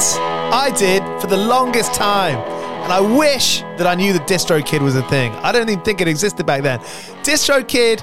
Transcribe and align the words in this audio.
I 0.00 0.70
did 0.76 1.02
for 1.20 1.26
the 1.26 1.36
longest 1.36 1.94
time. 1.94 2.38
And 2.82 2.92
I 2.92 3.00
wish 3.00 3.60
that 3.60 3.86
I 3.86 3.94
knew 3.94 4.12
that 4.12 4.26
DistroKid 4.26 4.80
was 4.80 4.96
a 4.96 5.02
thing. 5.08 5.32
I 5.36 5.52
don't 5.52 5.68
even 5.68 5.84
think 5.84 6.00
it 6.00 6.08
existed 6.08 6.46
back 6.46 6.62
then. 6.62 6.80
DistroKid 7.22 8.02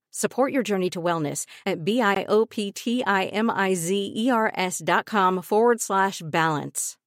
Support 0.13 0.51
your 0.51 0.61
journey 0.61 0.89
to 0.89 1.01
wellness 1.01 1.45
at 1.65 1.85
B-I-O-P-T-I-M-I-Z-E-R-S 1.85 4.81
dot 4.83 5.05
com 5.05 5.41
forward 5.41 5.79
slash 5.79 6.21
balance. 6.25 6.97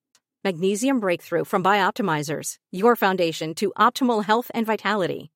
Magnesium 0.42 1.00
Breakthrough 1.00 1.44
from 1.44 1.62
Bioptimizers, 1.62 2.54
your 2.72 2.97
foundation 2.97 3.54
to 3.56 3.75
optimal 3.78 4.25
health 4.25 4.50
and 4.54 4.65
vitality. 4.65 5.31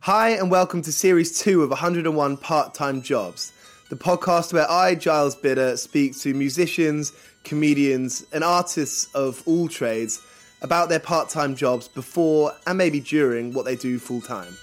Hi, 0.00 0.30
and 0.30 0.50
welcome 0.50 0.82
to 0.82 0.90
Series 0.90 1.40
2 1.40 1.62
of 1.62 1.70
101 1.70 2.38
Part 2.38 2.74
Time 2.74 3.00
Jobs, 3.00 3.52
the 3.88 3.94
podcast 3.94 4.52
where 4.52 4.68
I, 4.68 4.96
Giles 4.96 5.36
Bidder, 5.36 5.76
speak 5.76 6.18
to 6.18 6.34
musicians, 6.34 7.12
comedians, 7.44 8.26
and 8.32 8.42
artists 8.42 9.14
of 9.14 9.44
all 9.46 9.68
trades 9.68 10.20
about 10.60 10.88
their 10.88 10.98
part 10.98 11.28
time 11.28 11.54
jobs 11.54 11.86
before 11.86 12.52
and 12.66 12.76
maybe 12.76 12.98
during 12.98 13.52
what 13.52 13.64
they 13.64 13.76
do 13.76 14.00
full 14.00 14.20
time. 14.20 14.56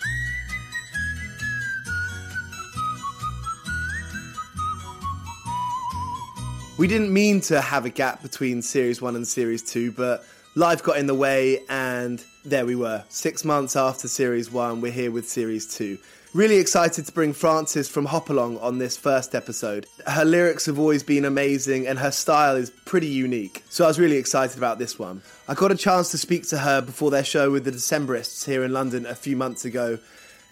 We 6.82 6.88
didn't 6.88 7.14
mean 7.14 7.42
to 7.42 7.62
have 7.62 7.86
a 7.86 7.92
gap 7.92 8.24
between 8.24 8.64
Series 8.64 9.04
1 9.04 9.16
and 9.16 9.28
Series 9.28 9.62
2, 9.62 9.92
but 9.92 10.26
life 10.56 10.82
got 10.82 10.98
in 10.98 11.06
the 11.06 11.14
way, 11.14 11.60
and 11.70 12.26
there 12.44 12.66
we 12.66 12.74
were. 12.74 13.04
Six 13.08 13.46
months 13.46 13.76
after 13.76 14.08
Series 14.08 14.50
1, 14.52 14.82
we're 14.82 14.92
here 14.92 15.12
with 15.12 15.30
Series 15.30 15.72
2. 15.76 16.00
Really 16.34 16.56
excited 16.56 17.06
to 17.06 17.12
bring 17.12 17.34
Frances 17.34 17.88
from 17.88 18.08
Hop 18.08 18.32
Along 18.32 18.58
on 18.58 18.80
this 18.80 18.98
first 18.98 19.36
episode. 19.36 19.86
Her 20.08 20.26
lyrics 20.26 20.66
have 20.66 20.80
always 20.80 21.04
been 21.04 21.24
amazing, 21.24 21.86
and 21.86 22.00
her 22.00 22.10
style 22.10 22.56
is 22.56 22.72
pretty 22.72 23.06
unique. 23.06 23.64
So 23.70 23.84
I 23.84 23.88
was 23.88 24.00
really 24.00 24.18
excited 24.18 24.58
about 24.58 24.80
this 24.80 24.98
one. 24.98 25.22
I 25.48 25.54
got 25.54 25.72
a 25.72 25.78
chance 25.78 26.10
to 26.10 26.18
speak 26.18 26.48
to 26.48 26.58
her 26.58 26.82
before 26.82 27.12
their 27.12 27.24
show 27.24 27.52
with 27.52 27.64
the 27.64 27.72
Decemberists 27.72 28.48
here 28.48 28.64
in 28.64 28.74
London 28.74 29.06
a 29.06 29.14
few 29.14 29.38
months 29.38 29.66
ago, 29.66 30.00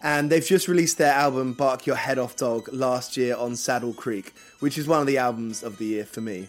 and 0.01 0.30
they've 0.30 0.46
just 0.46 0.68
released 0.68 0.98
their 0.98 1.13
album 1.13 1.54
Bark 1.54 1.86
Your 1.86 1.96
Head 1.96 2.19
Off 2.19 2.36
Dog 2.36 2.69
last 2.72 3.18
year 3.18 3.36
on 3.36 3.56
Saddle 3.56 3.94
Creek, 3.94 4.34
which 4.60 4.78
is 4.78 4.88
one 4.88 5.01
of 5.01 5.07
the 5.07 5.18
albums 5.18 5.63
of 5.63 5.78
the 5.78 5.86
year 5.86 6.06
for 6.06 6.22
me. 6.22 6.48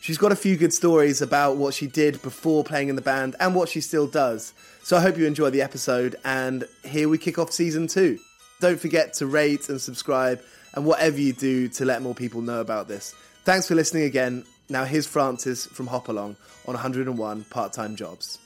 She's 0.00 0.18
got 0.18 0.32
a 0.32 0.36
few 0.36 0.56
good 0.56 0.72
stories 0.72 1.22
about 1.22 1.56
what 1.56 1.74
she 1.74 1.86
did 1.86 2.20
before 2.22 2.64
playing 2.64 2.88
in 2.88 2.96
the 2.96 3.02
band 3.02 3.36
and 3.38 3.54
what 3.54 3.68
she 3.68 3.80
still 3.80 4.06
does. 4.06 4.52
So 4.82 4.96
I 4.96 5.00
hope 5.00 5.16
you 5.16 5.26
enjoy 5.26 5.50
the 5.50 5.62
episode, 5.62 6.16
and 6.24 6.64
here 6.84 7.08
we 7.08 7.18
kick 7.18 7.38
off 7.38 7.52
season 7.52 7.86
two. 7.86 8.18
Don't 8.60 8.80
forget 8.80 9.12
to 9.14 9.26
rate 9.26 9.68
and 9.68 9.80
subscribe, 9.80 10.42
and 10.74 10.84
whatever 10.84 11.20
you 11.20 11.32
do 11.32 11.68
to 11.68 11.84
let 11.84 12.02
more 12.02 12.14
people 12.14 12.40
know 12.40 12.60
about 12.60 12.88
this. 12.88 13.14
Thanks 13.44 13.68
for 13.68 13.74
listening 13.74 14.04
again. 14.04 14.44
Now, 14.68 14.84
here's 14.84 15.06
Frances 15.06 15.66
from 15.66 15.86
Hop 15.86 16.08
Along 16.08 16.36
on 16.66 16.74
101 16.74 17.44
Part 17.44 17.72
Time 17.72 17.94
Jobs. 17.94 18.38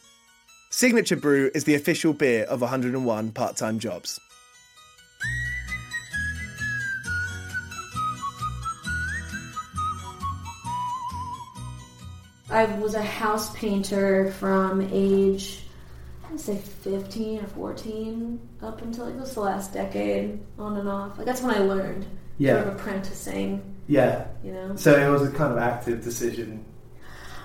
Signature 0.71 1.17
Brew 1.17 1.51
is 1.55 1.65
the 1.65 1.75
official 1.75 2.13
beer 2.13 2.45
of 2.45 2.61
101 2.61 3.33
part 3.33 3.57
time 3.57 3.79
jobs. 3.79 4.21
I 12.51 12.65
was 12.77 12.95
a 12.95 13.03
house 13.03 13.55
painter 13.57 14.31
from 14.33 14.89
age, 14.93 15.63
I'd 16.31 16.39
say 16.41 16.57
15 16.57 17.41
or 17.45 17.47
14 17.49 18.49
up 18.63 18.83
until 18.83 19.07
like 19.07 19.19
this 19.19 19.35
the 19.35 19.41
last 19.41 19.73
decade, 19.73 20.39
on 20.59 20.77
and 20.77 20.89
off. 20.89 21.17
Like 21.19 21.27
that's 21.27 21.43
when 21.43 21.55
I 21.55 21.59
learned 21.59 22.07
Yeah. 22.39 22.63
sort 22.63 22.69
of 22.69 22.75
apprenticing, 22.81 23.63
Yeah. 23.89 24.27
you 24.45 24.53
know. 24.53 24.77
So 24.77 24.95
it 24.95 25.11
was 25.11 25.23
a 25.23 25.31
kind 25.31 25.53
of 25.53 25.59
active 25.59 26.05
decision. 26.05 26.65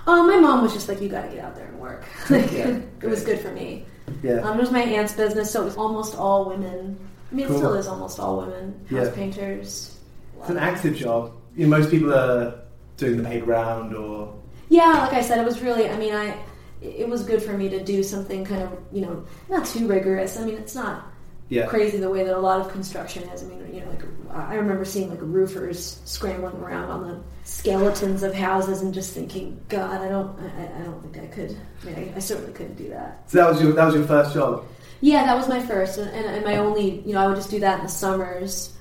Oh, 0.07 0.25
my 0.25 0.38
mom 0.39 0.62
was 0.63 0.74
just 0.74 0.88
like, 0.88 1.01
you 1.01 1.09
got 1.09 1.24
to 1.24 1.30
get 1.30 1.44
out 1.45 1.56
there 1.56 1.65
and 1.65 1.80
work. 1.80 2.06
like, 2.30 2.51
Yeah, 2.51 2.80
it 3.01 3.07
was 3.07 3.24
good 3.24 3.39
for 3.39 3.51
me. 3.51 3.86
Yeah. 4.24 4.39
Um, 4.42 4.57
it 4.57 4.62
was 4.62 4.71
my 4.71 4.81
aunt's 4.81 5.13
business, 5.13 5.51
so 5.51 5.62
it 5.62 5.65
was 5.65 5.77
almost 5.77 6.15
all 6.18 6.45
women. 6.50 6.98
I 7.31 7.36
mean, 7.36 7.48
Cool. 7.48 7.56
it 7.56 7.59
still 7.59 7.74
is 7.75 7.88
almost 7.88 8.19
all 8.19 8.38
women. 8.38 8.74
House 8.89 9.07
Yeah. 9.07 9.12
painters. 9.15 9.98
It's 10.39 10.50
an 10.50 10.57
active 10.57 10.95
job. 10.95 11.31
You 11.56 11.68
know, 11.68 11.77
most 11.77 11.89
people 11.92 12.13
are 12.13 12.56
doing 12.98 13.18
the 13.18 13.24
paint 13.24 13.48
round 13.48 13.95
or. 13.95 14.33
Yeah, 14.71 14.94
like 15.03 15.12
I 15.13 15.21
said, 15.21 15.38
it 15.38 15.45
was 15.45 15.62
really. 15.62 15.89
I 15.89 15.97
mean, 15.97 16.13
I. 16.13 16.38
It 16.81 17.07
was 17.07 17.23
good 17.23 17.44
for 17.44 17.51
me 17.56 17.69
to 17.69 17.83
do 17.83 18.01
something 18.01 18.44
kind 18.44 18.63
of, 18.63 18.71
you 18.91 19.01
know, 19.01 19.23
not 19.50 19.68
too 19.68 19.85
rigorous. 19.85 20.39
I 20.39 20.45
mean, 20.45 20.56
it's 20.57 20.73
not 20.73 21.06
Yeah. 21.50 21.68
crazy 21.68 21.97
the 22.00 22.09
way 22.09 22.23
that 22.23 22.35
a 22.35 22.39
lot 22.39 22.59
of 22.59 22.71
construction 22.71 23.21
is. 23.29 23.44
I 23.44 23.45
mean, 23.45 23.59
you 23.71 23.81
know, 23.81 23.89
like 23.91 24.01
I 24.33 24.56
remember 24.56 24.83
seeing 24.83 25.09
like 25.12 25.19
roofers 25.21 26.00
scrambling 26.06 26.56
around 26.56 26.89
on 26.89 27.01
the 27.07 27.19
skeletons 27.44 28.23
of 28.23 28.33
houses 28.33 28.81
and 28.81 28.95
just 28.95 29.13
thinking, 29.13 29.59
God, 29.69 30.01
I 30.01 30.07
don't, 30.09 30.39
I, 30.39 30.81
I 30.81 30.83
don't 30.85 31.01
think 31.03 31.19
I 31.24 31.27
could. 31.27 31.56
I 31.83 31.85
mean, 31.85 31.95
I, 32.13 32.15
I 32.15 32.19
certainly 32.19 32.53
couldn't 32.53 32.77
do 32.77 32.89
that. 32.89 33.29
So 33.29 33.38
that 33.38 33.50
was 33.51 33.62
your 33.62 33.74
that 33.74 33.85
was 33.85 33.94
your 33.95 34.06
first 34.06 34.33
job. 34.33 34.63
Yeah, 35.01 35.24
that 35.25 35.35
was 35.35 35.47
my 35.47 35.62
first, 35.62 36.00
and, 36.00 36.09
and, 36.09 36.25
and 36.35 36.44
my 36.45 36.57
only. 36.57 37.01
You 37.01 37.13
know, 37.13 37.21
I 37.21 37.27
would 37.27 37.35
just 37.35 37.51
do 37.51 37.59
that 37.59 37.77
in 37.79 37.83
the 37.85 37.91
summers. 37.91 38.74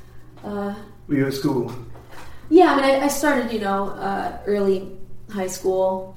Uh, 0.42 0.74
Were 1.06 1.16
you 1.16 1.26
at 1.26 1.34
school? 1.34 1.70
yeah, 2.48 2.72
I 2.72 2.76
mean, 2.76 2.84
I, 2.84 3.04
I 3.04 3.08
started, 3.08 3.52
you 3.52 3.58
know, 3.60 3.88
uh, 3.90 4.38
early 4.46 4.96
high 5.30 5.46
school, 5.46 6.16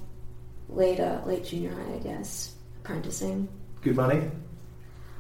late, 0.70 1.00
uh, 1.00 1.22
late 1.26 1.46
junior 1.46 1.74
high, 1.74 1.96
I 1.96 2.00
guess, 2.00 2.56
apprenticing. 2.82 3.48
Good 3.82 3.96
money. 3.96 4.30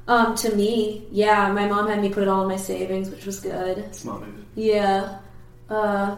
Um, 0.08 0.36
to 0.36 0.54
me, 0.56 1.08
yeah, 1.12 1.52
my 1.52 1.68
mom 1.68 1.88
had 1.88 2.02
me 2.02 2.10
put 2.10 2.24
it 2.24 2.30
all 2.30 2.42
in 2.42 2.48
my 2.48 2.58
savings, 2.58 3.10
which 3.10 3.26
was 3.26 3.40
good. 3.40 3.94
Smart 3.96 4.22
move. 4.22 4.46
Yeah. 4.56 5.20
Uh, 5.70 6.18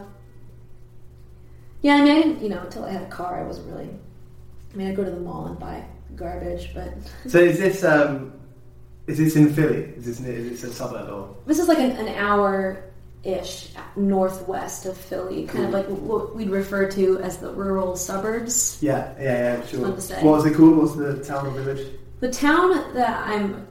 yeah, 1.82 1.96
I 1.96 2.02
mean, 2.02 2.18
I 2.18 2.22
didn't, 2.24 2.42
you 2.42 2.50
know, 2.50 2.62
until 2.62 2.84
I 2.86 2.90
had 2.92 3.04
a 3.04 3.08
car, 3.08 3.40
I 3.40 3.44
wasn't 3.46 3.68
really. 3.68 3.90
I 4.74 4.78
mean, 4.78 4.88
I'd 4.88 4.96
go 4.96 5.04
to 5.04 5.12
the 5.12 5.20
mall 5.20 5.46
and 5.46 5.60
buy 5.60 5.86
garbage, 6.16 6.74
but 6.74 6.94
So 7.28 7.38
is 7.40 7.60
this 7.60 7.84
um, 7.84 8.34
is 9.08 9.20
this 9.20 9.36
in 9.36 9.54
Philly? 9.54 9.94
Is 9.98 10.06
this 10.06 10.20
is 10.20 10.62
this 10.62 10.72
a 10.72 10.74
suburb 10.74 11.10
or? 11.10 11.36
this 11.46 11.60
is 11.60 11.68
like 11.68 11.78
an, 11.78 11.92
an 11.92 12.08
hour 12.16 12.84
ish 13.26 13.70
northwest 13.96 14.86
of 14.86 14.96
Philly, 14.98 15.46
kind 15.48 15.66
of 15.66 15.72
like 15.72 15.86
what 15.88 16.36
we'd 16.36 16.50
refer 16.50 16.90
to 16.92 17.20
as 17.20 17.38
the 17.38 17.52
rural 17.52 17.96
suburbs. 17.96 18.78
Yeah, 18.82 19.14
yeah, 19.20 19.58
yeah, 19.58 19.66
sure. 19.66 19.82
Fun 19.82 19.96
to 19.96 20.02
say. 20.02 20.24
What 20.24 20.32
was 20.36 20.46
it 20.46 20.56
called? 20.56 20.78
What's 20.78 20.96
the 20.96 21.24
town 21.24 21.48
or 21.48 21.52
village? 21.52 21.88
The 22.20 22.32
town 22.32 22.94
that 22.94 23.28
I'm 23.28 23.68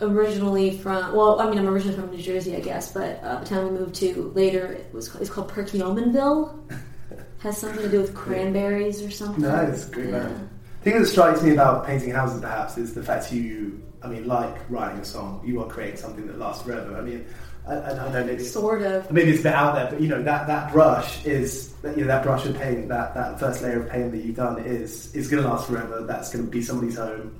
originally 0.00 0.76
from, 0.78 1.14
well, 1.14 1.40
I 1.40 1.48
mean, 1.48 1.58
I'm 1.58 1.68
originally 1.68 1.96
from 1.96 2.10
New 2.10 2.22
Jersey, 2.22 2.56
I 2.56 2.60
guess, 2.60 2.92
but 2.92 3.22
uh, 3.22 3.40
the 3.40 3.46
town 3.46 3.72
we 3.72 3.78
moved 3.78 3.94
to 3.96 4.32
later 4.34 4.72
it 4.72 4.92
was 4.92 5.14
is 5.16 5.30
called 5.30 5.50
Perkiomenville. 5.50 6.58
Has 7.40 7.56
something 7.56 7.82
to 7.82 7.88
do 7.88 8.00
with 8.00 8.14
cranberries 8.14 9.02
or 9.02 9.10
something. 9.10 9.42
Nice, 9.42 9.86
great 9.86 10.06
Yeah. 10.10 10.24
man. 10.24 10.50
The 10.82 10.90
thing 10.90 11.00
that 11.02 11.06
strikes 11.08 11.42
me 11.42 11.52
about 11.52 11.86
painting 11.86 12.10
houses, 12.10 12.40
perhaps, 12.40 12.76
is 12.78 12.94
the 12.94 13.02
fact 13.02 13.32
you, 13.32 13.82
I 14.02 14.08
mean, 14.08 14.26
like 14.26 14.56
writing 14.70 15.00
a 15.00 15.04
song, 15.04 15.42
you 15.44 15.62
are 15.62 15.66
creating 15.68 15.96
something 15.96 16.26
that 16.26 16.38
lasts 16.38 16.62
forever. 16.64 16.96
I 16.96 17.00
mean, 17.02 17.24
I, 17.70 17.92
I 17.92 17.94
don't 17.94 18.12
know, 18.12 18.24
maybe, 18.24 18.42
Sort 18.44 18.82
of. 18.82 19.10
maybe 19.12 19.30
it's 19.30 19.40
a 19.40 19.44
bit 19.44 19.54
out 19.54 19.74
there, 19.74 19.88
but 19.90 20.00
you 20.00 20.08
know, 20.08 20.22
that, 20.22 20.46
that 20.48 20.72
brush 20.72 21.24
is, 21.24 21.72
that, 21.82 21.96
you 21.96 22.02
know, 22.02 22.08
that 22.08 22.24
brush 22.24 22.44
of 22.46 22.58
paint, 22.58 22.88
that, 22.88 23.14
that 23.14 23.38
first 23.38 23.62
layer 23.62 23.82
of 23.82 23.88
paint 23.90 24.10
that 24.12 24.24
you've 24.24 24.36
done 24.36 24.58
is 24.58 25.14
is 25.14 25.28
going 25.28 25.42
to 25.42 25.48
last 25.48 25.68
forever. 25.68 26.04
That's 26.06 26.32
going 26.32 26.44
to 26.44 26.50
be 26.50 26.62
somebody's 26.62 26.96
home. 26.96 27.38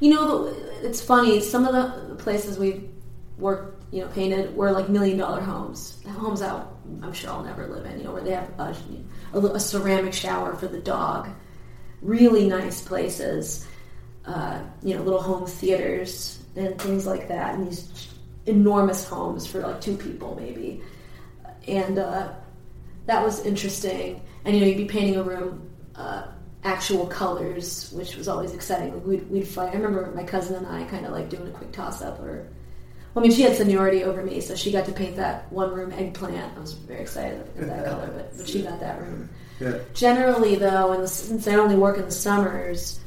You 0.00 0.10
know, 0.14 0.54
it's 0.82 1.00
funny. 1.00 1.40
Some 1.40 1.66
of 1.66 1.72
the 1.72 2.16
places 2.16 2.58
we've 2.58 2.88
worked, 3.38 3.82
you 3.92 4.02
know, 4.02 4.08
painted 4.08 4.54
were 4.54 4.72
like 4.72 4.88
million 4.88 5.18
dollar 5.18 5.40
homes. 5.40 6.02
Homes 6.06 6.42
out, 6.42 6.76
I'm 7.02 7.12
sure 7.12 7.30
I'll 7.30 7.44
never 7.44 7.66
live 7.68 7.86
in. 7.86 7.98
You 7.98 8.04
know, 8.04 8.12
where 8.12 8.22
they 8.22 8.32
have 8.32 8.50
a, 8.58 8.76
a, 9.32 9.40
a 9.40 9.60
ceramic 9.60 10.12
shower 10.12 10.54
for 10.56 10.66
the 10.68 10.80
dog. 10.80 11.30
Really 12.02 12.48
nice 12.48 12.82
places. 12.82 13.66
Uh, 14.26 14.60
you 14.82 14.94
know, 14.94 15.02
little 15.02 15.22
home 15.22 15.46
theaters 15.46 16.42
and 16.56 16.80
things 16.80 17.06
like 17.06 17.28
that. 17.28 17.54
And 17.54 17.68
these 17.68 18.11
enormous 18.46 19.04
homes 19.04 19.46
for 19.46 19.60
like 19.60 19.80
two 19.80 19.96
people, 19.96 20.36
maybe. 20.40 20.82
And 21.68 21.98
uh, 21.98 22.32
that 23.06 23.24
was 23.24 23.44
interesting. 23.44 24.22
And 24.44 24.54
you 24.54 24.60
know, 24.60 24.66
you'd 24.66 24.78
be 24.78 24.84
painting 24.86 25.16
a 25.16 25.22
room. 25.22 25.70
Uh, 25.94 26.24
actual 26.64 27.06
colors, 27.06 27.90
which 27.92 28.16
was 28.16 28.28
always 28.28 28.54
exciting. 28.54 29.04
We'd, 29.06 29.28
we'd 29.28 29.48
fight. 29.48 29.70
I 29.70 29.76
remember 29.76 30.12
my 30.14 30.24
cousin 30.24 30.56
and 30.56 30.66
I 30.66 30.84
kind 30.84 31.06
of 31.06 31.12
like 31.12 31.28
doing 31.28 31.48
a 31.48 31.50
quick 31.50 31.72
toss 31.72 32.02
up. 32.02 32.20
Or, 32.20 32.46
well, 33.14 33.24
I 33.24 33.28
mean, 33.28 33.36
she 33.36 33.42
had 33.42 33.56
seniority 33.56 34.04
over 34.04 34.22
me, 34.24 34.40
so 34.40 34.54
she 34.54 34.70
got 34.70 34.86
to 34.86 34.92
paint 34.92 35.16
that 35.16 35.52
one 35.52 35.72
room 35.72 35.92
eggplant. 35.92 36.56
I 36.56 36.60
was 36.60 36.74
very 36.74 37.00
excited 37.00 37.40
at 37.58 37.66
that 37.66 37.84
color, 37.90 38.10
but, 38.14 38.36
but 38.36 38.48
she 38.48 38.62
got 38.62 38.80
that 38.80 39.00
room. 39.00 39.28
Yeah. 39.60 39.78
Generally, 39.94 40.56
though, 40.56 40.92
and 40.92 41.08
since 41.08 41.46
I 41.46 41.54
only 41.54 41.76
work 41.76 41.98
in 41.98 42.04
the 42.04 42.10
summers, 42.10 43.00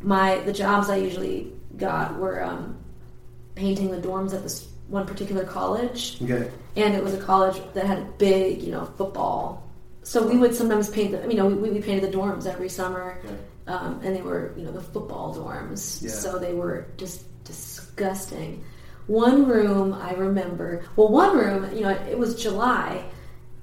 my 0.00 0.38
the 0.40 0.52
jobs 0.52 0.90
I 0.90 0.96
usually 0.96 1.52
got 1.76 2.18
were 2.18 2.42
um, 2.42 2.78
painting 3.54 3.90
the 3.90 3.98
dorms 3.98 4.34
at 4.34 4.42
this 4.42 4.68
one 4.88 5.06
particular 5.06 5.44
college 5.44 6.18
Okay. 6.22 6.50
and 6.76 6.94
it 6.94 7.02
was 7.02 7.14
a 7.14 7.18
college 7.20 7.60
that 7.74 7.86
had 7.86 7.98
a 7.98 8.04
big, 8.18 8.62
you 8.62 8.72
know, 8.72 8.84
football. 8.96 9.68
So 10.02 10.26
we 10.26 10.36
would 10.36 10.54
sometimes 10.54 10.90
paint 10.90 11.12
the, 11.12 11.28
you 11.28 11.36
know, 11.36 11.46
we, 11.46 11.70
we 11.70 11.80
painted 11.80 12.10
the 12.10 12.16
dorms 12.16 12.46
every 12.46 12.68
summer, 12.68 13.18
um, 13.66 14.00
and 14.02 14.14
they 14.16 14.22
were, 14.22 14.52
you 14.56 14.64
know, 14.64 14.72
the 14.72 14.80
football 14.80 15.34
dorms. 15.34 16.02
Yeah. 16.02 16.10
So 16.10 16.38
they 16.38 16.52
were 16.54 16.86
just 16.96 17.24
disgusting. 17.44 18.64
One 19.06 19.46
room 19.46 19.94
I 19.94 20.12
remember, 20.14 20.84
well, 20.96 21.08
one 21.08 21.36
room, 21.36 21.74
you 21.74 21.82
know, 21.82 21.90
it 21.90 22.18
was 22.18 22.40
July, 22.40 23.04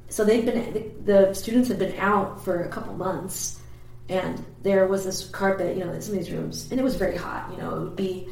so 0.10 0.24
they'd 0.24 0.46
been 0.46 0.74
the, 0.74 1.14
the 1.28 1.34
students 1.34 1.68
had 1.70 1.78
been 1.80 1.98
out 2.00 2.44
for 2.44 2.64
a 2.64 2.70
couple 2.70 2.94
months, 2.96 3.60
and 4.08 4.44
there 4.64 4.88
was 4.88 5.06
this 5.06 5.28
carpet, 5.30 5.78
you 5.78 5.86
know, 5.86 5.92
in 5.92 6.02
some 6.02 6.14
of 6.16 6.20
these 6.20 6.32
rooms, 6.32 6.70
and 6.72 6.80
it 6.80 6.84
was 6.84 6.96
very 6.96 7.16
hot. 7.16 7.50
You 7.52 7.58
know, 7.62 7.76
it 7.76 7.80
would 7.82 7.96
be 7.96 8.28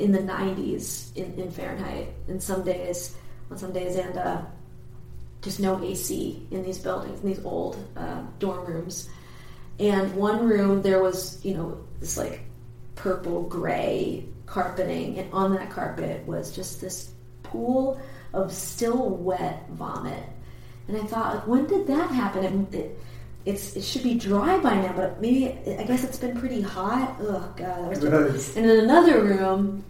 in 0.00 0.12
the 0.12 0.18
90s 0.18 1.14
in, 1.16 1.38
in 1.38 1.50
Fahrenheit, 1.50 2.08
and 2.28 2.42
some 2.42 2.64
days, 2.64 3.16
on 3.50 3.58
some 3.58 3.72
days, 3.72 3.96
and 3.96 4.16
uh, 4.16 4.42
just 5.42 5.60
no 5.60 5.82
AC 5.82 6.46
in 6.50 6.62
these 6.62 6.78
buildings, 6.78 7.20
in 7.20 7.28
these 7.28 7.44
old 7.44 7.76
uh, 7.96 8.22
dorm 8.38 8.66
rooms. 8.66 9.08
And 9.78 10.14
one 10.14 10.46
room, 10.48 10.82
there 10.82 11.02
was, 11.02 11.42
you 11.44 11.54
know, 11.54 11.78
this 12.00 12.16
like 12.16 12.40
purple 12.94 13.42
gray 13.42 14.26
carpeting, 14.46 15.18
and 15.18 15.32
on 15.32 15.54
that 15.54 15.70
carpet 15.70 16.26
was 16.26 16.54
just 16.54 16.80
this 16.80 17.12
pool 17.42 18.00
of 18.32 18.52
still 18.52 19.10
wet 19.10 19.68
vomit. 19.70 20.24
And 20.88 20.96
I 20.96 21.04
thought, 21.04 21.34
like, 21.36 21.46
when 21.46 21.66
did 21.66 21.86
that 21.86 22.10
happen? 22.10 22.68
It, 22.72 22.74
it, 22.74 22.98
it's, 23.46 23.76
it 23.76 23.82
should 23.84 24.02
be 24.02 24.14
dry 24.14 24.58
by 24.58 24.74
now, 24.74 24.92
but 24.92 25.20
maybe 25.20 25.58
I 25.78 25.84
guess 25.84 26.04
it's 26.04 26.18
been 26.18 26.38
pretty 26.38 26.60
hot. 26.60 27.16
Oh 27.20 27.52
god, 27.56 27.96
that 27.96 28.32
was 28.32 28.56
and 28.56 28.68
in 28.68 28.80
another 28.80 29.22
room, 29.22 29.82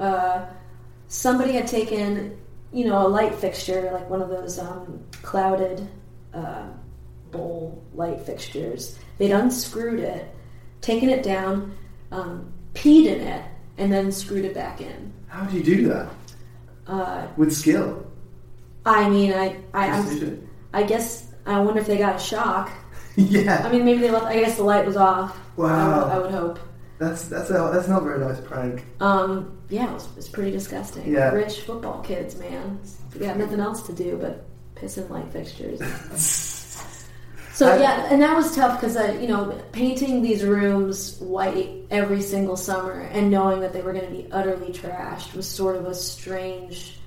uh, 0.00 0.46
somebody 1.08 1.52
had 1.52 1.66
taken, 1.66 2.36
you 2.72 2.86
know, 2.86 3.06
a 3.06 3.08
light 3.08 3.34
fixture, 3.34 3.90
like 3.92 4.08
one 4.10 4.22
of 4.22 4.28
those 4.28 4.58
um, 4.58 5.02
clouded 5.22 5.86
uh, 6.34 6.66
bowl 7.30 7.82
light 7.94 8.20
fixtures. 8.20 8.98
They'd 9.18 9.32
unscrewed 9.32 10.00
it, 10.00 10.34
taken 10.80 11.08
it 11.08 11.22
down, 11.22 11.76
um, 12.12 12.52
peed 12.74 13.06
in 13.06 13.20
it, 13.20 13.44
and 13.78 13.92
then 13.92 14.12
screwed 14.12 14.44
it 14.44 14.54
back 14.54 14.80
in. 14.80 15.12
How 15.28 15.44
do 15.44 15.56
you 15.56 15.62
do 15.62 15.88
that? 15.88 16.08
Uh, 16.86 17.26
With 17.36 17.52
skill. 17.54 18.06
I 18.84 19.08
mean, 19.10 19.32
I, 19.32 19.56
I, 19.74 19.88
I'm, 19.88 20.48
I 20.72 20.82
guess 20.84 21.32
I 21.46 21.58
wonder 21.60 21.80
if 21.80 21.86
they 21.86 21.98
got 21.98 22.16
a 22.16 22.18
shock. 22.18 22.70
yeah. 23.16 23.62
I 23.66 23.72
mean, 23.72 23.84
maybe 23.84 24.00
they 24.00 24.10
left. 24.10 24.26
I 24.26 24.38
guess 24.40 24.56
the 24.56 24.62
light 24.62 24.86
was 24.86 24.96
off. 24.96 25.36
I 25.58 25.60
Wow. 25.60 26.04
would, 26.04 26.12
I 26.12 26.18
would 26.18 26.30
hope. 26.30 26.58
That's 26.98 27.28
that's 27.28 27.50
a, 27.50 27.70
that's 27.72 27.88
not 27.88 28.02
a 28.02 28.04
very 28.04 28.18
nice 28.20 28.40
prank. 28.40 28.84
Um, 29.00 29.58
yeah, 29.68 29.90
it 29.90 29.92
was, 29.92 30.06
it 30.06 30.16
was 30.16 30.28
pretty 30.28 30.50
disgusting. 30.50 31.12
Yeah. 31.12 31.30
Rich 31.30 31.60
football 31.60 32.00
kids, 32.02 32.36
man. 32.38 32.80
They 33.14 33.26
got 33.26 33.36
nothing 33.36 33.60
else 33.60 33.82
to 33.86 33.92
do 33.92 34.16
but 34.16 34.44
piss 34.76 34.96
in 34.98 35.08
light 35.08 35.30
fixtures. 35.32 35.80
so 37.52 37.68
I- 37.68 37.78
yeah, 37.78 38.08
and 38.10 38.22
that 38.22 38.34
was 38.34 38.54
tough 38.54 38.80
because 38.80 38.96
I, 38.96 39.12
you 39.12 39.28
know, 39.28 39.60
painting 39.72 40.22
these 40.22 40.42
rooms 40.44 41.18
white 41.20 41.84
every 41.90 42.22
single 42.22 42.56
summer 42.56 43.00
and 43.00 43.30
knowing 43.30 43.60
that 43.60 43.72
they 43.74 43.82
were 43.82 43.92
going 43.92 44.06
to 44.06 44.10
be 44.10 44.30
utterly 44.32 44.72
trashed 44.72 45.34
was 45.34 45.48
sort 45.48 45.76
of 45.76 45.86
a 45.86 45.94
strange. 45.94 46.98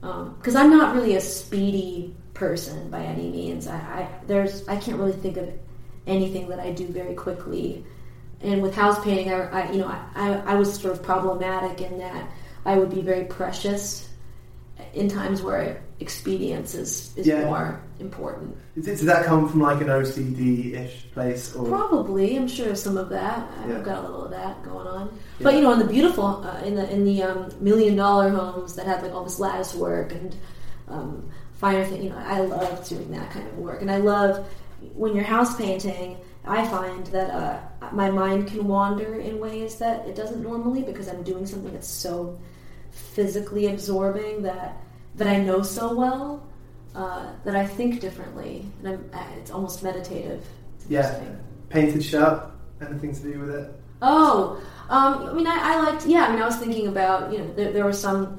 Because 0.00 0.54
I'm 0.54 0.68
not 0.68 0.94
really 0.94 1.16
a 1.16 1.20
speedy 1.20 2.14
person 2.34 2.90
by 2.90 3.02
any 3.02 3.30
means. 3.30 3.66
I, 3.66 3.76
I 3.76 4.08
there's 4.26 4.68
I 4.68 4.76
can't 4.76 4.98
really 4.98 5.12
think 5.12 5.38
of 5.38 5.48
anything 6.06 6.48
that 6.48 6.60
I 6.60 6.72
do 6.72 6.86
very 6.88 7.14
quickly 7.14 7.86
and 8.44 8.62
with 8.62 8.74
house 8.74 9.02
painting, 9.04 9.32
I, 9.32 9.62
I 9.62 9.72
you 9.72 9.78
know 9.78 9.88
I, 10.14 10.42
I 10.46 10.54
was 10.54 10.72
sort 10.74 10.92
of 10.94 11.02
problematic 11.02 11.80
in 11.80 11.98
that 11.98 12.28
I 12.64 12.76
would 12.76 12.90
be 12.90 13.02
very 13.02 13.24
precious 13.24 14.08
in 14.92 15.08
times 15.08 15.42
where 15.42 15.82
expedience 16.00 16.74
is, 16.74 17.12
is 17.16 17.26
Yeah. 17.26 17.44
more 17.44 17.80
important. 18.00 18.56
Does 18.80 19.00
that 19.04 19.24
come 19.24 19.48
from 19.48 19.60
like 19.60 19.80
an 19.80 19.86
OCD-ish 19.88 21.12
place, 21.12 21.54
or 21.54 21.66
Probably, 21.68 22.36
I'm 22.36 22.48
sure 22.48 22.74
some 22.74 22.96
of 22.96 23.08
that. 23.10 23.48
I've 23.62 23.70
Yeah. 23.70 23.80
got 23.80 23.98
a 23.98 24.02
little 24.02 24.24
of 24.24 24.30
that 24.32 24.62
going 24.64 24.86
on. 24.86 25.06
Yeah. 25.38 25.44
But 25.44 25.54
you 25.54 25.60
know, 25.60 25.72
in 25.72 25.78
the 25.78 25.84
beautiful, 25.86 26.26
uh, 26.44 26.60
in 26.64 26.74
the 26.74 26.90
in 26.92 27.04
the 27.04 27.22
um, 27.22 27.48
million 27.60 27.96
dollar 27.96 28.30
homes 28.30 28.74
that 28.76 28.86
have 28.86 29.02
like 29.02 29.14
all 29.14 29.24
this 29.24 29.38
lattice 29.38 29.74
work 29.74 30.12
and 30.12 30.34
um, 30.88 31.28
finer 31.54 31.84
thing, 31.84 32.02
you 32.02 32.10
know, 32.10 32.18
I 32.18 32.40
love 32.40 32.86
doing 32.88 33.10
that 33.12 33.30
kind 33.30 33.46
of 33.46 33.56
work, 33.58 33.80
and 33.80 33.90
I 33.90 33.98
love 33.98 34.46
when 34.94 35.14
you're 35.14 35.24
house 35.24 35.56
painting. 35.56 36.16
I 36.46 36.66
find 36.68 37.06
that 37.06 37.30
uh, 37.30 37.60
my 37.92 38.10
mind 38.10 38.48
can 38.48 38.66
wander 38.66 39.14
in 39.14 39.38
ways 39.38 39.76
that 39.76 40.06
it 40.06 40.14
doesn't 40.14 40.42
normally 40.42 40.82
because 40.82 41.08
I'm 41.08 41.22
doing 41.22 41.46
something 41.46 41.72
that's 41.72 41.88
so 41.88 42.38
physically 42.90 43.66
absorbing 43.66 44.42
that 44.42 44.76
that 45.16 45.28
I 45.28 45.38
know 45.38 45.62
so 45.62 45.94
well 45.94 46.46
uh, 46.94 47.32
that 47.44 47.56
I 47.56 47.66
think 47.66 48.00
differently, 48.00 48.66
and 48.80 48.88
I'm, 48.88 49.10
uh, 49.12 49.26
it's 49.38 49.50
almost 49.50 49.82
meditative. 49.82 50.44
It's 50.76 50.86
yeah, 50.88 51.20
painted 51.70 52.04
shirt, 52.04 52.50
anything 52.80 53.14
to 53.14 53.22
do 53.22 53.38
with 53.40 53.50
it? 53.50 53.72
Oh, 54.02 54.60
um, 54.88 55.28
I 55.28 55.32
mean, 55.32 55.46
I, 55.46 55.74
I 55.74 55.90
liked. 55.90 56.06
Yeah, 56.06 56.26
I 56.26 56.32
mean, 56.32 56.42
I 56.42 56.46
was 56.46 56.56
thinking 56.56 56.88
about 56.88 57.32
you 57.32 57.38
know 57.38 57.52
there, 57.54 57.72
there 57.72 57.84
were 57.84 57.92
some 57.92 58.38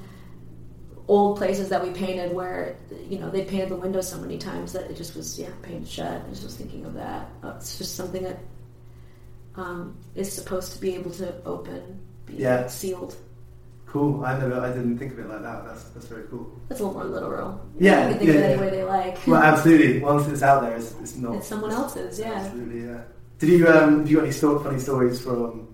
old 1.07 1.37
places 1.37 1.69
that 1.69 1.83
we 1.83 1.91
painted 1.91 2.33
where 2.33 2.75
you 3.07 3.19
know 3.19 3.29
they 3.29 3.43
painted 3.45 3.69
the 3.69 3.75
windows 3.75 4.09
so 4.09 4.17
many 4.17 4.37
times 4.37 4.73
that 4.73 4.89
it 4.89 4.97
just 4.97 5.15
was 5.15 5.39
yeah 5.39 5.49
painted 5.61 5.87
shut. 5.87 6.21
I 6.25 6.29
just 6.29 6.43
was 6.43 6.55
thinking 6.55 6.85
of 6.85 6.93
that. 6.95 7.29
Uh, 7.43 7.53
it's 7.57 7.77
just 7.77 7.95
something 7.95 8.23
that 8.23 8.39
um, 9.55 9.95
is 10.15 10.31
supposed 10.31 10.73
to 10.73 10.79
be 10.81 10.95
able 10.95 11.11
to 11.11 11.33
open, 11.45 11.99
be 12.25 12.33
Yeah. 12.35 12.67
sealed. 12.67 13.15
Cool. 13.87 14.25
I 14.25 14.37
never, 14.37 14.59
I 14.59 14.73
didn't 14.73 14.97
think 14.97 15.13
of 15.13 15.19
it 15.19 15.29
like 15.29 15.41
that. 15.41 15.65
That's 15.65 15.83
that's 15.89 16.07
very 16.07 16.23
cool. 16.29 16.51
That's 16.67 16.81
a 16.81 16.85
little 16.85 16.99
more 16.99 17.09
literal. 17.09 17.61
Yeah, 17.79 18.09
you 18.09 18.15
can 18.15 18.17
think 18.19 18.29
of 18.31 18.35
yeah, 18.35 18.41
it 18.41 18.51
any 18.51 18.61
way 18.61 18.69
they 18.69 18.83
like. 18.83 19.17
Well, 19.25 19.41
absolutely. 19.41 19.99
Once 20.01 20.27
it's 20.27 20.41
out 20.43 20.63
there, 20.63 20.75
it's, 20.75 20.93
it's 20.99 21.15
not. 21.15 21.35
it's 21.35 21.47
someone 21.47 21.71
else's. 21.71 22.19
Yeah. 22.19 22.33
Absolutely, 22.33 22.83
yeah. 22.83 23.01
Did 23.39 23.49
you 23.49 23.67
um? 23.67 23.99
Have 23.99 24.09
you 24.09 24.17
got 24.17 24.23
any 24.23 24.33
sto- 24.33 24.59
funny 24.59 24.79
stories 24.79 25.21
from 25.21 25.67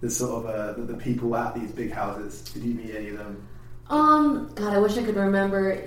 the 0.00 0.10
sort 0.10 0.44
of 0.44 0.50
uh, 0.50 0.72
the, 0.72 0.92
the 0.92 0.98
people 0.98 1.36
at 1.36 1.54
these 1.54 1.70
big 1.70 1.92
houses? 1.92 2.40
Did 2.52 2.64
you 2.64 2.74
meet 2.74 2.94
any 2.96 3.10
of 3.10 3.18
them? 3.18 3.46
Um, 3.90 4.50
God, 4.54 4.74
I 4.74 4.78
wish 4.78 4.96
I 4.96 5.02
could 5.02 5.16
remember. 5.16 5.82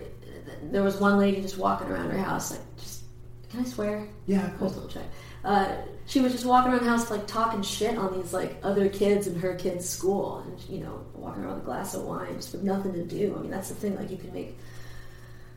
There 0.64 0.84
was 0.84 0.98
one 0.98 1.18
lady 1.18 1.42
just 1.42 1.58
walking 1.58 1.88
around 1.88 2.10
her 2.12 2.18
house, 2.18 2.52
like 2.52 2.62
just. 2.78 3.04
Can 3.50 3.60
I 3.62 3.64
swear? 3.64 4.08
Yeah, 4.28 4.46
of 4.48 4.62
I'll 4.64 4.72
course. 4.72 4.94
check. 4.94 5.04
Uh, 5.44 5.76
she 6.06 6.22
was 6.22 6.32
just 6.32 6.46
walking 6.46 6.72
around 6.72 6.84
the 6.84 6.90
house, 6.90 7.12
like 7.12 7.28
talking 7.28 7.62
shit 7.62 7.98
on 7.98 8.14
these 8.14 8.34
like 8.34 8.58
other 8.64 8.88
kids 8.90 9.28
in 9.28 9.40
her 9.40 9.56
kid's 9.56 9.88
school, 9.88 10.40
and 10.46 10.60
you 10.70 10.84
know, 10.84 11.04
walking 11.16 11.44
around 11.44 11.56
with 11.56 11.64
a 11.64 11.66
glass 11.66 11.94
of 11.94 12.04
wine, 12.04 12.36
just 12.36 12.54
with 12.54 12.64
nothing 12.64 12.94
to 12.94 13.04
do. 13.04 13.36
I 13.38 13.42
mean, 13.42 13.52
that's 13.52 13.70
the 13.70 13.76
thing. 13.76 13.96
Like, 13.96 14.10
you 14.10 14.18
can 14.18 14.34
make 14.34 14.58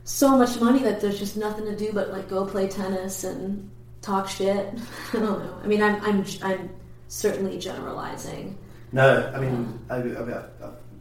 so 0.05 0.37
much 0.37 0.61
money 0.61 0.81
that 0.81 1.01
there's 1.01 1.19
just 1.19 1.37
nothing 1.37 1.65
to 1.65 1.75
do 1.75 1.91
but 1.93 2.11
like 2.11 2.29
go 2.29 2.45
play 2.45 2.69
tennis 2.69 3.25
and 3.25 3.71
talk 4.03 4.29
shit. 4.29 4.67
I 5.13 5.19
don't 5.19 5.45
know. 5.45 5.59
I 5.63 5.67
mean, 5.67 5.83
I'm 5.83 6.01
I'm 6.03 6.25
I'm 6.43 6.71
certainly 7.09 7.59
generalizing. 7.59 8.59
No, 8.93 9.33
I 9.35 9.41
mean, 9.41 9.81
I, 9.91 9.97
I 9.97 10.03
mean, 10.03 10.17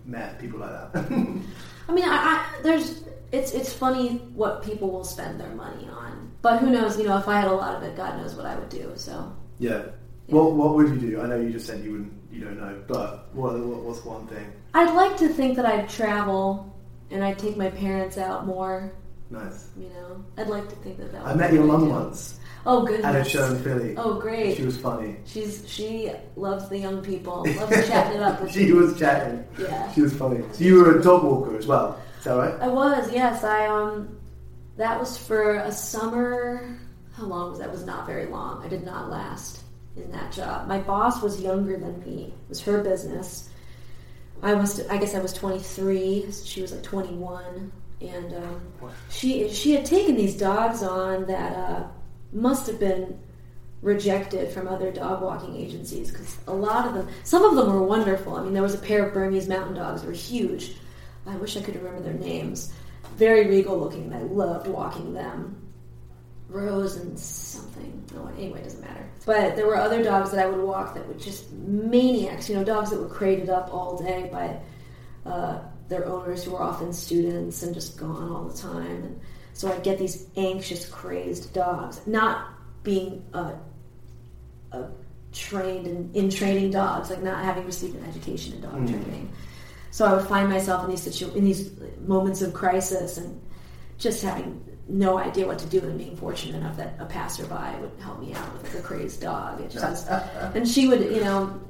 Met 0.06 0.40
people 0.40 0.60
like 0.60 0.94
that. 0.94 1.06
I 1.90 1.92
mean, 1.92 2.06
I, 2.06 2.16
I 2.16 2.46
there's 2.62 3.04
it's 3.32 3.52
it's 3.52 3.74
funny 3.74 4.18
what 4.34 4.64
people 4.64 4.90
will 4.90 5.04
spend 5.04 5.40
their 5.40 5.50
money 5.50 5.88
on, 5.90 6.32
but 6.42 6.60
who 6.60 6.70
knows? 6.70 6.98
You 6.98 7.06
know, 7.06 7.18
if 7.18 7.28
I 7.28 7.40
had 7.40 7.48
a 7.48 7.54
lot 7.54 7.76
of 7.76 7.84
it, 7.84 7.96
God 7.96 8.18
knows 8.18 8.36
what 8.36 8.46
I 8.46 8.58
would 8.58 8.70
do. 8.70 8.92
So. 8.96 9.36
yeah. 9.60 9.84
What 10.28 10.54
What 10.54 10.76
would 10.76 10.90
you 10.90 11.12
do? 11.12 11.22
I 11.22 11.28
know 11.28 11.40
you 11.40 11.52
just 11.52 11.68
said 11.68 11.84
you 11.84 11.92
wouldn't. 11.92 12.14
You 12.32 12.46
don't 12.46 12.58
know, 12.58 12.82
but 12.88 13.34
what, 13.36 13.54
what 13.60 13.84
what's 13.84 14.04
one 14.04 14.28
thing? 14.28 14.52
I'd 14.74 14.94
like 14.96 15.18
to 15.18 15.30
think 15.30 15.56
that 15.58 15.66
I'd 15.66 15.88
travel 15.88 16.74
and 17.12 17.24
I'd 17.24 17.38
take 17.38 17.58
my 17.58 17.70
parents 17.70 18.18
out 18.18 18.46
more. 18.46 18.92
Nice. 19.30 19.70
You 19.78 19.90
know, 19.90 20.24
I'd 20.38 20.48
like 20.48 20.68
to 20.70 20.76
think 20.78 20.98
that 20.98 21.12
that. 21.12 21.22
I 21.24 21.30
would 21.30 21.38
met 21.38 21.52
be 21.52 21.58
your 21.58 21.66
mum 21.66 21.90
once 21.90 22.40
Oh 22.66 22.86
goodness. 22.86 23.06
at 23.06 23.16
a 23.16 23.24
show 23.24 23.46
in 23.54 23.62
Philly. 23.64 23.96
Oh 23.98 24.20
great. 24.20 24.56
She 24.58 24.64
was 24.64 24.78
funny. 24.78 25.18
She's 25.26 25.64
she 25.68 26.12
loves 26.36 26.70
the 26.70 26.78
young 26.78 27.02
people. 27.04 27.46
Loves 27.58 27.88
chatting 27.88 28.18
it 28.18 28.24
up. 28.24 28.42
With 28.42 28.52
she 28.54 28.66
me. 28.66 28.74
was 28.74 28.98
chatting. 28.98 29.44
Yeah. 29.60 29.92
She 29.94 30.02
was 30.02 30.14
funny. 30.14 30.44
So 30.54 30.64
you 30.64 30.76
were 30.82 31.00
a 31.00 31.04
dog 31.04 31.24
walker 31.24 31.58
as 31.58 31.68
well. 31.68 32.00
Is 32.20 32.24
that 32.26 32.36
right? 32.36 32.56
I 32.62 32.68
was 32.68 33.12
yes. 33.12 33.44
I 33.44 33.68
um. 33.68 34.18
That 34.78 35.00
was 35.00 35.18
for 35.18 35.56
a 35.56 35.72
summer. 35.72 36.80
How 37.14 37.26
long 37.26 37.52
was 37.52 37.60
that? 37.60 37.68
It 37.68 37.72
was 37.72 37.86
not 37.86 38.08
very 38.08 38.26
long. 38.26 38.64
I 38.64 38.68
did 38.70 38.84
not 38.84 39.10
last 39.10 39.62
in 39.96 40.10
that 40.12 40.32
job. 40.32 40.68
My 40.68 40.80
boss 40.80 41.22
was 41.22 41.40
younger 41.40 41.78
than 41.78 42.00
me. 42.00 42.34
It 42.46 42.50
was 42.50 42.62
her 42.62 42.82
business. 42.82 43.50
I 44.42 44.56
was, 44.56 44.86
I 44.88 44.98
guess, 44.98 45.14
I 45.16 45.20
was 45.20 45.32
23. 45.32 46.26
She 46.44 46.62
was 46.62 46.72
like 46.74 46.82
21, 46.84 47.72
and 48.02 48.34
um, 48.34 48.62
she 49.10 49.48
she 49.50 49.74
had 49.74 49.86
taken 49.86 50.16
these 50.16 50.36
dogs 50.36 50.82
on 50.82 51.26
that 51.28 51.56
uh, 51.56 51.84
must 52.34 52.68
have 52.68 52.80
been 52.80 53.20
rejected 53.82 54.50
from 54.52 54.68
other 54.68 54.92
dog 54.92 55.22
walking 55.22 55.58
agencies 55.58 56.10
because 56.10 56.38
a 56.48 56.54
lot 56.54 56.88
of 56.88 56.94
them, 56.94 57.08
some 57.24 57.44
of 57.44 57.56
them 57.56 57.72
were 57.72 57.84
wonderful. 57.84 58.36
I 58.36 58.44
mean, 58.44 58.54
there 58.54 58.64
was 58.64 58.74
a 58.74 58.80
pair 58.80 59.06
of 59.06 59.14
Burmese 59.14 59.48
mountain 59.48 59.76
dogs 59.76 60.02
that 60.02 60.08
were 60.08 60.14
huge. 60.14 60.76
I 61.28 61.36
wish 61.36 61.58
I 61.58 61.62
could 61.62 61.76
remember 61.76 62.02
their 62.02 62.14
names. 62.14 62.74
Very 63.16 63.48
regal 63.48 63.78
looking. 63.78 64.06
and 64.06 64.16
I 64.16 64.22
loved 64.22 64.68
walking 64.68 65.14
them. 65.14 65.60
Rose 66.50 66.96
and 66.98 67.18
something. 67.20 68.04
Anyway, 68.38 68.60
it 68.60 68.64
doesn't 68.64 68.82
matter. 68.82 69.10
But 69.26 69.56
there 69.56 69.66
were 69.66 69.78
other 69.78 70.04
dogs 70.04 70.32
that 70.32 70.46
I 70.46 70.50
would 70.50 70.64
walk 70.64 70.94
that 70.94 71.08
were 71.08 71.14
just 71.16 71.52
maniacs. 71.52 72.50
You 72.50 72.56
know, 72.56 72.64
dogs 72.64 72.92
that 72.92 73.00
were 73.00 73.08
crated 73.08 73.50
up 73.50 73.74
all 73.74 73.98
day 73.98 74.30
by 74.32 74.60
uh, 75.30 75.60
their 75.88 76.06
owners 76.06 76.44
who 76.44 76.52
were 76.52 76.62
often 76.62 76.94
students 76.94 77.64
and 77.64 77.74
just 77.74 77.98
gone 77.98 78.32
all 78.32 78.44
the 78.46 78.58
time. 78.58 79.04
And 79.04 79.22
so 79.54 79.72
I'd 79.72 79.84
get 79.84 79.98
these 80.00 80.28
anxious, 80.36 80.86
crazed 80.88 81.54
dogs, 81.54 82.02
not 82.08 82.48
being 82.84 83.24
uh, 83.34 83.54
uh, 84.72 84.84
trained 85.32 85.88
in, 85.88 86.12
in 86.14 86.30
training 86.30 86.72
dogs, 86.72 87.10
like 87.10 87.22
not 87.24 87.44
having 87.44 87.66
received 87.66 87.96
an 87.96 88.06
education 88.06 88.54
in 88.56 88.62
dog 88.62 88.74
Mm. 88.74 88.90
training. 88.90 89.30
So 89.92 90.06
I 90.06 90.14
would 90.16 90.26
find 90.28 90.50
myself 90.50 90.84
in 90.86 90.90
these 90.90 91.02
situ- 91.04 91.32
in 91.36 91.46
these 91.46 91.70
moments 92.06 92.42
of 92.42 92.54
crisis 92.54 93.18
and 93.18 93.40
just 94.00 94.24
having 94.24 94.64
no 94.88 95.18
idea 95.20 95.46
what 95.46 95.60
to 95.60 95.68
do 95.68 95.80
and 95.80 95.98
being 95.98 96.18
fortunate 96.18 96.56
enough 96.58 96.76
that 96.78 96.96
a 97.00 97.06
passerby 97.06 97.80
would 97.80 97.92
help 98.02 98.20
me 98.20 98.34
out 98.34 98.52
with 98.54 98.64
like 98.64 98.84
a 98.84 98.86
crazed 98.86 99.22
dog. 99.22 99.62
It 99.62 99.70
just 99.70 99.86
was, 100.10 100.56
and 100.56 100.68
she 100.68 100.88
would, 100.88 101.02
you 101.02 101.22
know, 101.24 101.62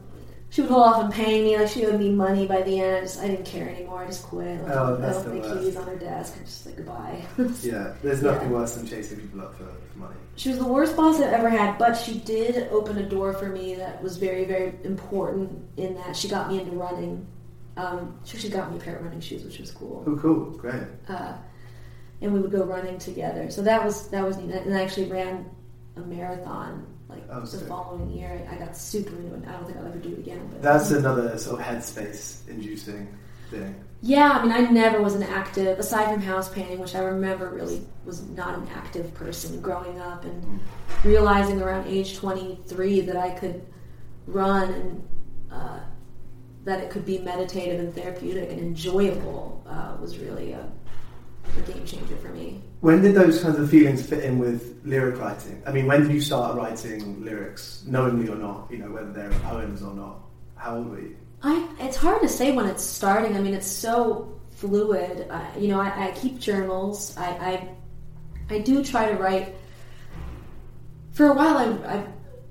she 0.54 0.62
would 0.62 0.70
hold 0.70 0.84
off 0.84 1.04
and 1.04 1.12
pay 1.12 1.44
me 1.44 1.58
like 1.58 1.68
she 1.68 1.84
owed 1.88 2.00
me 2.00 2.10
money 2.10 2.46
by 2.46 2.62
the 2.62 2.80
end. 2.80 2.98
I, 2.98 3.02
just, 3.02 3.20
I 3.20 3.28
didn't 3.28 3.46
care 3.46 3.68
anymore. 3.68 4.04
I 4.04 4.06
just 4.06 4.22
quit. 4.24 4.62
Like, 4.62 4.72
Oh, 4.76 4.86
I 4.86 4.90
left 5.00 5.26
the 5.26 5.34
my 5.34 5.40
worst. 5.40 5.64
keys 5.64 5.76
on 5.76 5.88
her 5.88 5.96
desk 5.96 6.36
and 6.38 6.46
just 6.46 6.66
like 6.68 6.76
goodbye. 6.78 7.26
Yeah. 7.64 7.96
There's 8.04 8.22
Yeah. 8.22 8.32
nothing 8.34 8.52
worse 8.52 8.76
than 8.76 8.86
chasing 8.86 9.20
people 9.20 9.42
up 9.42 9.56
for, 9.58 9.64
for 9.66 9.98
money. 9.98 10.16
She 10.36 10.50
was 10.50 10.60
the 10.60 10.68
worst 10.68 10.96
boss 10.96 11.16
I've 11.20 11.34
ever 11.34 11.50
had, 11.50 11.80
but 11.80 11.96
she 11.96 12.20
did 12.20 12.68
open 12.72 13.00
a 13.00 13.04
door 13.10 13.34
for 13.34 13.50
me 13.50 13.74
that 13.76 14.04
was 14.04 14.18
very, 14.18 14.46
very 14.46 14.76
important 14.84 15.66
in 15.78 15.96
that 15.96 16.16
she 16.16 16.28
got 16.28 16.50
me 16.52 16.60
into 16.60 16.74
running. 16.74 17.26
Um, 17.76 18.20
she 18.24 18.38
actually 18.38 18.52
got 18.52 18.70
me 18.72 18.78
a 18.78 18.80
pair 18.80 18.98
of 18.98 19.04
running 19.06 19.22
shoes, 19.22 19.44
which 19.44 19.58
was 19.58 19.72
cool. 19.72 20.04
Oh, 20.06 20.16
cool. 20.18 20.52
Great. 20.52 20.84
Uh, 21.10 21.34
and 22.22 22.32
we 22.32 22.40
would 22.40 22.52
go 22.52 22.64
running 22.64 23.00
together. 23.00 23.50
So 23.50 23.64
that 23.64 23.84
was 23.84 24.08
that 24.10 24.24
was 24.24 24.38
neat. 24.38 24.52
And 24.54 24.78
I 24.78 24.84
actually 24.84 25.08
ran 25.12 25.50
a 25.98 26.02
marathon 26.02 26.86
like 27.14 27.24
Oh, 27.32 27.40
the 27.42 27.48
sick. 27.48 27.68
following 27.68 28.10
year. 28.10 28.48
I 28.52 28.56
got 28.56 28.76
super 28.76 29.16
into 29.16 29.36
it. 29.36 29.48
I 29.48 29.52
don't 29.54 29.66
think 29.66 29.78
I'll 29.78 29.88
ever 29.88 29.98
do 29.98 30.10
it 30.10 30.20
again. 30.20 30.48
But 30.52 30.62
That's 30.62 30.92
another 30.92 31.38
sort 31.38 31.60
of 31.62 31.66
headspace 31.66 32.48
inducing 32.48 33.08
thing. 33.50 33.76
Yeah, 34.02 34.32
I 34.32 34.44
mean, 34.44 34.52
I 34.52 34.60
never 34.70 35.02
was 35.02 35.16
an 35.16 35.24
active, 35.24 35.80
aside 35.80 36.12
from 36.12 36.22
house 36.22 36.50
painting, 36.50 36.80
which 36.80 36.94
I 36.94 37.00
remember 37.04 37.50
really 37.50 37.86
was 38.04 38.22
not 38.30 38.58
an 38.58 38.68
active 38.76 39.14
person 39.14 39.62
growing 39.62 40.00
up, 40.02 40.26
and 40.26 40.60
realizing 41.06 41.62
around 41.62 41.88
age 41.88 42.18
23 42.18 43.02
that 43.02 43.16
I 43.16 43.30
could 43.30 43.66
run 44.28 44.70
and 44.74 45.08
uh, 45.52 45.80
that 46.66 46.82
it 46.82 46.90
could 46.90 47.06
be 47.06 47.20
meditative 47.20 47.80
and 47.80 47.94
therapeutic 47.96 48.50
and 48.50 48.60
enjoyable 48.60 49.64
uh, 49.68 49.96
was 50.02 50.18
really 50.18 50.52
a, 50.54 50.70
a 51.58 51.62
game 51.62 51.86
changer 51.86 52.16
for 52.18 52.30
me. 52.30 52.62
When 52.82 53.02
did 53.02 53.16
those 53.16 53.42
kinds 53.42 53.60
of 53.60 53.70
feelings 53.70 54.06
fit 54.06 54.24
in 54.24 54.40
with 54.40 54.82
lyric 54.84 55.20
writing? 55.20 55.62
I 55.66 55.72
mean, 55.72 55.86
when 55.86 56.04
did 56.04 56.12
you 56.12 56.22
start 56.22 56.56
writing 56.58 57.24
lyrics, 57.24 57.84
knowingly 57.88 58.30
or 58.30 58.36
not? 58.36 58.68
You 58.72 58.80
know, 58.80 58.92
whether 58.92 59.12
they're 59.12 59.32
poems 59.42 59.82
or 59.82 59.94
not. 59.94 60.20
How 60.56 60.78
old 60.78 60.90
were 60.90 61.00
you? 61.00 61.16
I, 61.42 61.68
it's 61.80 61.98
hard 61.98 62.22
to 62.22 62.30
say 62.30 62.52
when 62.54 62.66
it's 62.66 62.84
starting. 62.84 63.36
I 63.36 63.42
mean, 63.42 63.54
it's 63.54 63.68
so 63.68 64.40
fluid. 64.52 65.28
I, 65.30 65.58
you 65.58 65.68
know, 65.68 65.80
I, 65.80 66.08
I 66.08 66.12
keep 66.12 66.40
journals. 66.40 67.16
I, 67.18 67.28
I, 67.30 67.70
I 68.50 68.60
do 68.60 68.84
try 68.84 69.12
to 69.12 69.18
write. 69.18 69.56
For 71.12 71.28
a 71.28 71.34
while, 71.34 71.58
I, 71.58 71.96
I 71.96 72.06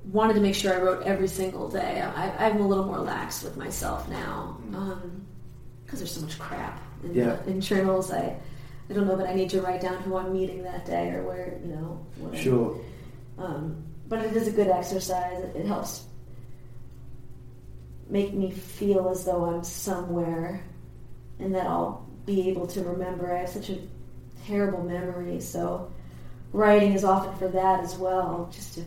wanted 0.05 0.35
to 0.35 0.41
make 0.41 0.55
sure 0.55 0.75
I 0.75 0.81
wrote 0.81 1.05
every 1.05 1.29
single 1.29 1.69
day. 1.69 2.03
I, 2.03 2.47
I'm 2.47 2.61
a 2.61 2.67
little 2.67 2.85
more 2.85 2.99
lax 2.99 3.43
with 3.43 3.57
myself 3.57 4.09
now 4.09 4.59
mm. 4.69 4.75
um, 4.75 5.27
because 5.85 6.01
there's 6.01 6.13
so 6.13 6.21
much 6.21 6.39
crap 6.39 6.81
in, 7.03 7.15
Yeah. 7.15 7.43
in 7.47 7.61
journals. 7.61 8.13
I, 8.13 8.37
I 8.93 8.95
don't 8.95 9.07
know 9.07 9.17
that 9.17 9.27
I 9.31 9.33
need 9.33 9.49
to 9.51 9.63
write 9.63 9.81
down 9.81 10.03
who 10.03 10.19
I'm 10.19 10.35
meeting 10.35 10.63
that 10.65 10.85
day 10.85 11.13
or 11.13 11.23
where, 11.23 11.59
you 11.65 11.75
know. 11.75 12.07
I- 12.31 12.37
Sure. 12.37 12.77
um, 13.39 13.83
but 14.07 14.23
it 14.23 14.37
is 14.37 14.47
a 14.49 14.51
good 14.51 14.69
exercise. 14.69 15.43
It, 15.43 15.57
it 15.57 15.67
helps 15.67 16.05
make 18.11 18.35
me 18.35 18.51
feel 18.51 19.09
as 19.09 19.25
though 19.25 19.47
I'm 19.47 19.65
somewhere 19.65 20.63
and 21.39 21.55
that 21.55 21.67
I'll 21.67 22.07
be 22.27 22.51
able 22.51 22.67
to 22.67 22.83
remember. 22.83 23.35
I 23.35 23.39
have 23.41 23.49
such 23.49 23.71
a 23.71 23.79
terrible 24.47 24.83
memory, 24.83 25.41
so 25.41 25.91
writing 26.53 26.93
is 26.93 27.03
often 27.03 27.35
for 27.37 27.49
that 27.49 27.81
as 27.83 27.97
well, 27.97 28.51
just 28.53 28.75
to 28.75 28.85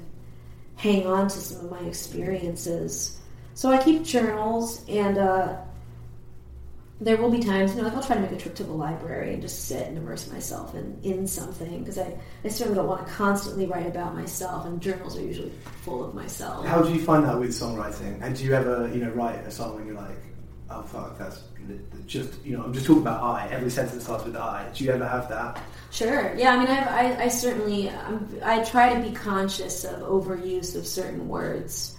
hang 0.76 1.08
on 1.08 1.30
to 1.30 1.38
some 1.40 1.66
of 1.66 1.72
my 1.72 1.80
experiences. 1.88 3.18
So 3.56 3.72
I 3.72 3.82
keep 3.84 4.04
journals, 4.04 4.88
and 4.88 5.18
uh, 5.18 5.58
there 7.02 7.18
will 7.18 7.30
be 7.30 7.40
times, 7.40 7.72
you 7.72 7.78
know, 7.78 7.84
like 7.84 7.94
I'll 7.94 8.04
try 8.04 8.16
to 8.16 8.22
make 8.22 8.32
a 8.32 8.38
trip 8.38 8.56
to 8.56 8.64
the 8.64 8.72
library 8.72 9.34
and 9.34 9.42
just 9.42 9.66
sit 9.68 9.86
and 9.86 9.98
immerse 9.98 10.32
myself 10.32 10.76
in, 10.76 10.98
in 11.04 11.28
something 11.28 11.80
because 11.80 11.98
I, 11.98 12.18
I 12.44 12.48
certainly 12.48 12.78
don't 12.78 12.88
want 12.88 13.06
to 13.06 13.14
constantly 13.14 13.66
write 13.66 13.88
about 13.88 14.16
myself, 14.16 14.66
and 14.66 14.82
journals 14.82 15.18
are 15.18 15.22
usually 15.22 15.52
full 15.82 16.06
of 16.06 16.16
myself. 16.16 16.66
How 16.66 16.82
do 16.82 16.94
you 16.94 17.02
find 17.02 17.26
that 17.26 17.38
with 17.38 17.50
songwriting? 17.50 18.22
And 18.22 18.36
do 18.36 18.46
you 18.46 18.54
ever, 18.54 18.90
you 18.94 19.04
know, 19.04 19.12
write 19.12 19.46
a 19.46 19.52
song 19.52 19.78
and 19.78 19.88
you're 19.88 19.96
like, 19.96 20.18
oh 20.70 20.84
fuck, 20.84 21.18
that's 21.18 21.42
just, 22.06 22.34
you 22.46 22.56
know, 22.56 22.64
I'm 22.64 22.74
just 22.74 22.86
talking 22.86 23.02
about 23.02 23.24
I. 23.24 23.50
Every 23.50 23.72
sentence 23.72 24.04
starts 24.04 24.24
with 24.24 24.36
I. 24.36 24.70
Do 24.74 24.84
you 24.84 24.92
ever 24.92 25.08
have 25.08 25.28
that? 25.30 25.62
Sure. 25.92 26.34
Yeah. 26.36 26.52
I 26.52 26.60
mean, 26.60 26.68
I've, 26.68 26.88
I, 26.88 27.24
I 27.24 27.28
certainly, 27.28 27.90
um, 27.90 28.40
I 28.44 28.64
try 28.64 28.94
to 28.94 29.02
be 29.02 29.14
conscious 29.14 29.84
of 29.84 30.02
overuse 30.02 30.76
of 30.76 30.86
certain 30.86 31.28
words. 31.28 31.98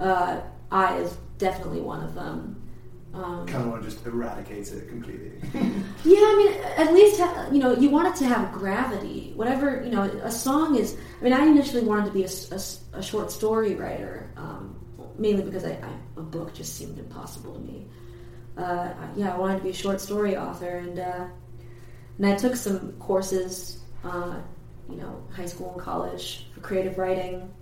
Uh, 0.00 0.40
I 0.70 0.96
is 0.96 1.16
definitely 1.38 1.80
one 1.82 2.02
of 2.02 2.14
them. 2.14 2.61
Um, 3.14 3.46
kind 3.46 3.64
of 3.64 3.70
want 3.70 3.82
to 3.82 3.90
just 3.90 4.06
eradicate 4.06 4.68
it 4.72 4.88
completely. 4.88 5.32
yeah, 5.54 6.16
I 6.16 6.34
mean, 6.38 6.64
at 6.78 6.94
least 6.94 7.20
ha- 7.20 7.48
you 7.52 7.58
know 7.58 7.76
you 7.76 7.90
want 7.90 8.08
it 8.08 8.18
to 8.20 8.24
have 8.24 8.52
gravity. 8.52 9.32
Whatever 9.36 9.82
you 9.84 9.90
know, 9.90 10.02
a 10.02 10.30
song 10.30 10.76
is. 10.76 10.96
I 11.20 11.24
mean, 11.24 11.34
I 11.34 11.44
initially 11.44 11.82
wanted 11.82 12.06
to 12.06 12.12
be 12.12 12.24
a, 12.24 12.28
a, 12.52 12.98
a 12.98 13.02
short 13.02 13.30
story 13.30 13.74
writer, 13.74 14.30
um, 14.38 14.78
mainly 15.18 15.42
because 15.42 15.64
I, 15.64 15.72
I, 15.72 15.90
a 16.16 16.22
book 16.22 16.54
just 16.54 16.74
seemed 16.74 16.98
impossible 16.98 17.54
to 17.54 17.60
me. 17.60 17.86
Uh, 18.56 18.94
yeah, 19.14 19.34
I 19.34 19.38
wanted 19.38 19.58
to 19.58 19.64
be 19.64 19.70
a 19.70 19.74
short 19.74 20.00
story 20.00 20.36
author, 20.36 20.78
and 20.78 20.98
uh, 20.98 21.26
and 22.16 22.26
I 22.26 22.34
took 22.36 22.56
some 22.56 22.92
courses, 22.92 23.82
uh, 24.04 24.36
you 24.88 24.96
know, 24.96 25.22
high 25.34 25.46
school 25.46 25.72
and 25.72 25.80
college 25.82 26.46
for 26.54 26.60
creative 26.60 26.96
writing. 26.96 27.52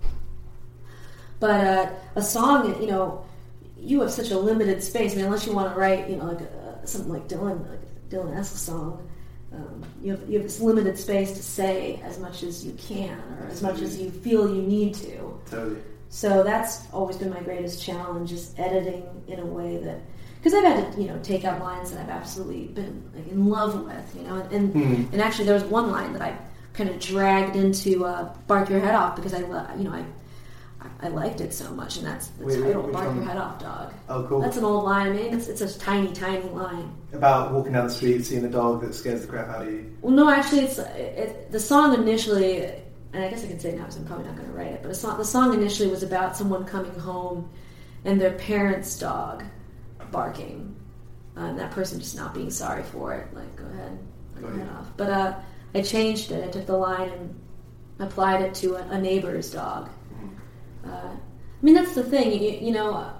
But 1.41 1.67
uh, 1.67 1.91
a 2.15 2.21
song, 2.21 2.79
you 2.79 2.87
know, 2.87 3.25
you 3.81 4.01
have 4.01 4.11
such 4.11 4.31
a 4.31 4.37
limited 4.37 4.83
space. 4.83 5.13
I 5.13 5.15
mean, 5.15 5.25
unless 5.25 5.45
you 5.45 5.53
want 5.53 5.73
to 5.73 5.79
write, 5.79 6.09
you 6.09 6.17
know, 6.17 6.25
like 6.25 6.41
uh, 6.41 6.85
something 6.85 7.11
like 7.11 7.27
Dylan, 7.27 7.67
like 7.69 7.79
Dylan-esque 8.09 8.57
song, 8.57 9.07
um, 9.53 9.83
you 10.01 10.11
have 10.11 10.29
you 10.29 10.35
have 10.35 10.43
this 10.43 10.61
limited 10.61 10.97
space 10.97 11.31
to 11.33 11.43
say 11.43 12.01
as 12.03 12.19
much 12.19 12.43
as 12.43 12.65
you 12.65 12.73
can, 12.73 13.17
or 13.39 13.47
as 13.49 13.61
much 13.61 13.81
as 13.81 13.99
you 13.99 14.09
feel 14.09 14.53
you 14.53 14.61
need 14.61 14.93
to. 14.95 15.39
Totally. 15.49 15.81
So 16.09 16.43
that's 16.43 16.91
always 16.93 17.17
been 17.17 17.31
my 17.31 17.41
greatest 17.41 17.83
challenge: 17.83 18.31
is 18.31 18.53
editing 18.57 19.05
in 19.27 19.39
a 19.39 19.45
way 19.45 19.77
that 19.77 19.99
because 20.37 20.53
I've 20.53 20.63
had 20.63 20.93
to, 20.93 21.01
you 21.01 21.07
know, 21.07 21.19
take 21.21 21.43
out 21.43 21.59
lines 21.59 21.91
that 21.91 22.01
I've 22.01 22.09
absolutely 22.09 22.67
been 22.67 23.03
like, 23.13 23.27
in 23.27 23.47
love 23.47 23.83
with, 23.83 24.15
you 24.15 24.23
know, 24.23 24.35
and 24.51 24.73
mm-hmm. 24.73 25.13
and 25.13 25.21
actually 25.21 25.45
there 25.45 25.53
was 25.53 25.63
one 25.65 25.91
line 25.91 26.13
that 26.13 26.21
I 26.21 26.37
kind 26.73 26.89
of 26.89 26.99
dragged 26.99 27.55
into 27.55 28.05
uh, 28.05 28.33
"Bark 28.47 28.69
Your 28.69 28.79
Head 28.79 28.95
Off" 28.95 29.15
because 29.15 29.33
I, 29.33 29.39
you 29.39 29.83
know, 29.83 29.91
I 29.91 30.05
I 31.03 31.07
liked 31.07 31.41
it 31.41 31.51
so 31.51 31.71
much, 31.71 31.97
and 31.97 32.05
that's 32.05 32.27
the 32.27 32.45
wait, 32.45 32.61
title, 32.61 32.83
wait, 32.83 32.93
"Bark 32.93 33.15
Your 33.15 33.23
Head 33.23 33.37
Off, 33.37 33.59
Dog." 33.59 33.91
Oh, 34.07 34.23
cool. 34.29 34.41
That's 34.41 34.57
an 34.57 34.63
old 34.63 34.83
line. 34.83 35.07
I 35.07 35.09
mean, 35.09 35.33
it's, 35.33 35.47
it's 35.47 35.61
a 35.61 35.79
tiny, 35.79 36.11
tiny 36.13 36.47
line 36.49 36.93
about 37.11 37.51
walking 37.51 37.73
down 37.73 37.87
the 37.87 37.93
street, 37.93 38.23
seeing 38.23 38.45
a 38.45 38.49
dog 38.49 38.81
that 38.81 38.93
scares 38.93 39.21
the 39.21 39.27
crap 39.27 39.49
out 39.49 39.63
of 39.63 39.73
you. 39.73 39.97
Well, 40.01 40.13
no, 40.13 40.29
actually, 40.29 40.61
it's 40.61 40.77
it, 40.77 41.17
it, 41.17 41.51
the 41.51 41.59
song 41.59 41.95
initially, 41.95 42.65
and 43.13 43.23
I 43.23 43.29
guess 43.29 43.43
I 43.43 43.47
can 43.47 43.59
say 43.59 43.71
now 43.71 43.79
because 43.79 43.97
I'm 43.97 44.05
probably 44.05 44.25
not 44.25 44.35
going 44.35 44.47
to 44.47 44.53
write 44.53 44.73
it, 44.73 44.83
but 44.83 44.95
song, 44.95 45.17
the 45.17 45.25
song 45.25 45.53
initially 45.55 45.89
was 45.89 46.03
about 46.03 46.37
someone 46.37 46.65
coming 46.65 46.97
home 46.99 47.49
and 48.05 48.21
their 48.21 48.33
parents' 48.33 48.97
dog 48.99 49.43
barking, 50.11 50.75
uh, 51.35 51.41
and 51.41 51.57
that 51.59 51.71
person 51.71 51.99
just 51.99 52.15
not 52.15 52.35
being 52.35 52.51
sorry 52.51 52.83
for 52.83 53.13
it. 53.15 53.33
Like, 53.33 53.55
go 53.55 53.65
ahead, 53.65 53.97
go 54.39 54.47
ahead 54.47 54.69
off. 54.69 54.87
But 54.97 55.09
uh, 55.09 55.33
I 55.73 55.81
changed 55.81 56.31
it. 56.31 56.43
I 56.43 56.47
took 56.51 56.67
the 56.67 56.77
line 56.77 57.09
and 57.09 57.35
applied 57.99 58.41
it 58.41 58.53
to 58.55 58.75
a, 58.75 58.83
a 58.89 59.01
neighbor's 59.01 59.51
dog. 59.51 59.89
Uh, 60.85 61.15
I 61.15 61.63
mean, 61.63 61.75
that's 61.75 61.95
the 61.95 62.03
thing. 62.03 62.41
You, 62.41 62.67
you 62.67 62.71
know, 62.71 63.13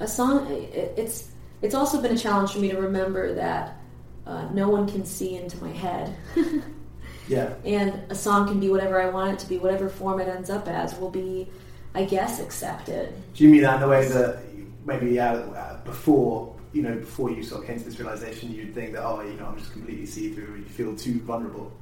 a 0.00 0.08
song. 0.08 0.46
It, 0.50 0.94
it's 0.96 1.30
it's 1.62 1.74
also 1.74 2.00
been 2.00 2.12
a 2.12 2.18
challenge 2.18 2.52
for 2.52 2.58
me 2.58 2.70
to 2.70 2.78
remember 2.78 3.34
that 3.34 3.80
uh, 4.26 4.48
no 4.52 4.68
one 4.68 4.88
can 4.88 5.04
see 5.04 5.36
into 5.36 5.62
my 5.62 5.70
head. 5.70 6.16
yeah. 7.28 7.54
And 7.64 8.00
a 8.10 8.14
song 8.14 8.48
can 8.48 8.60
be 8.60 8.70
whatever 8.70 9.00
I 9.00 9.08
want 9.10 9.32
it 9.32 9.38
to 9.40 9.48
be. 9.48 9.58
Whatever 9.58 9.88
form 9.88 10.20
it 10.20 10.28
ends 10.28 10.50
up 10.50 10.68
as 10.68 10.98
will 10.98 11.10
be, 11.10 11.48
I 11.94 12.04
guess, 12.04 12.40
accepted. 12.40 13.12
Do 13.34 13.44
you 13.44 13.50
mean 13.50 13.62
that 13.62 13.76
in 13.76 13.80
the 13.80 13.88
way 13.88 14.06
that 14.08 14.42
maybe 14.84 15.20
uh, 15.20 15.76
before 15.84 16.56
you 16.72 16.82
know 16.82 16.96
before 16.96 17.30
you 17.30 17.42
sort 17.42 17.62
of 17.62 17.66
came 17.66 17.78
to 17.78 17.84
this 17.84 17.98
realization, 17.98 18.52
you'd 18.52 18.74
think 18.74 18.92
that 18.92 19.04
oh, 19.04 19.20
you 19.22 19.34
know, 19.34 19.46
I'm 19.46 19.58
just 19.58 19.72
completely 19.72 20.06
see 20.06 20.32
through. 20.32 20.56
You 20.56 20.64
feel 20.64 20.96
too 20.96 21.20
vulnerable. 21.20 21.72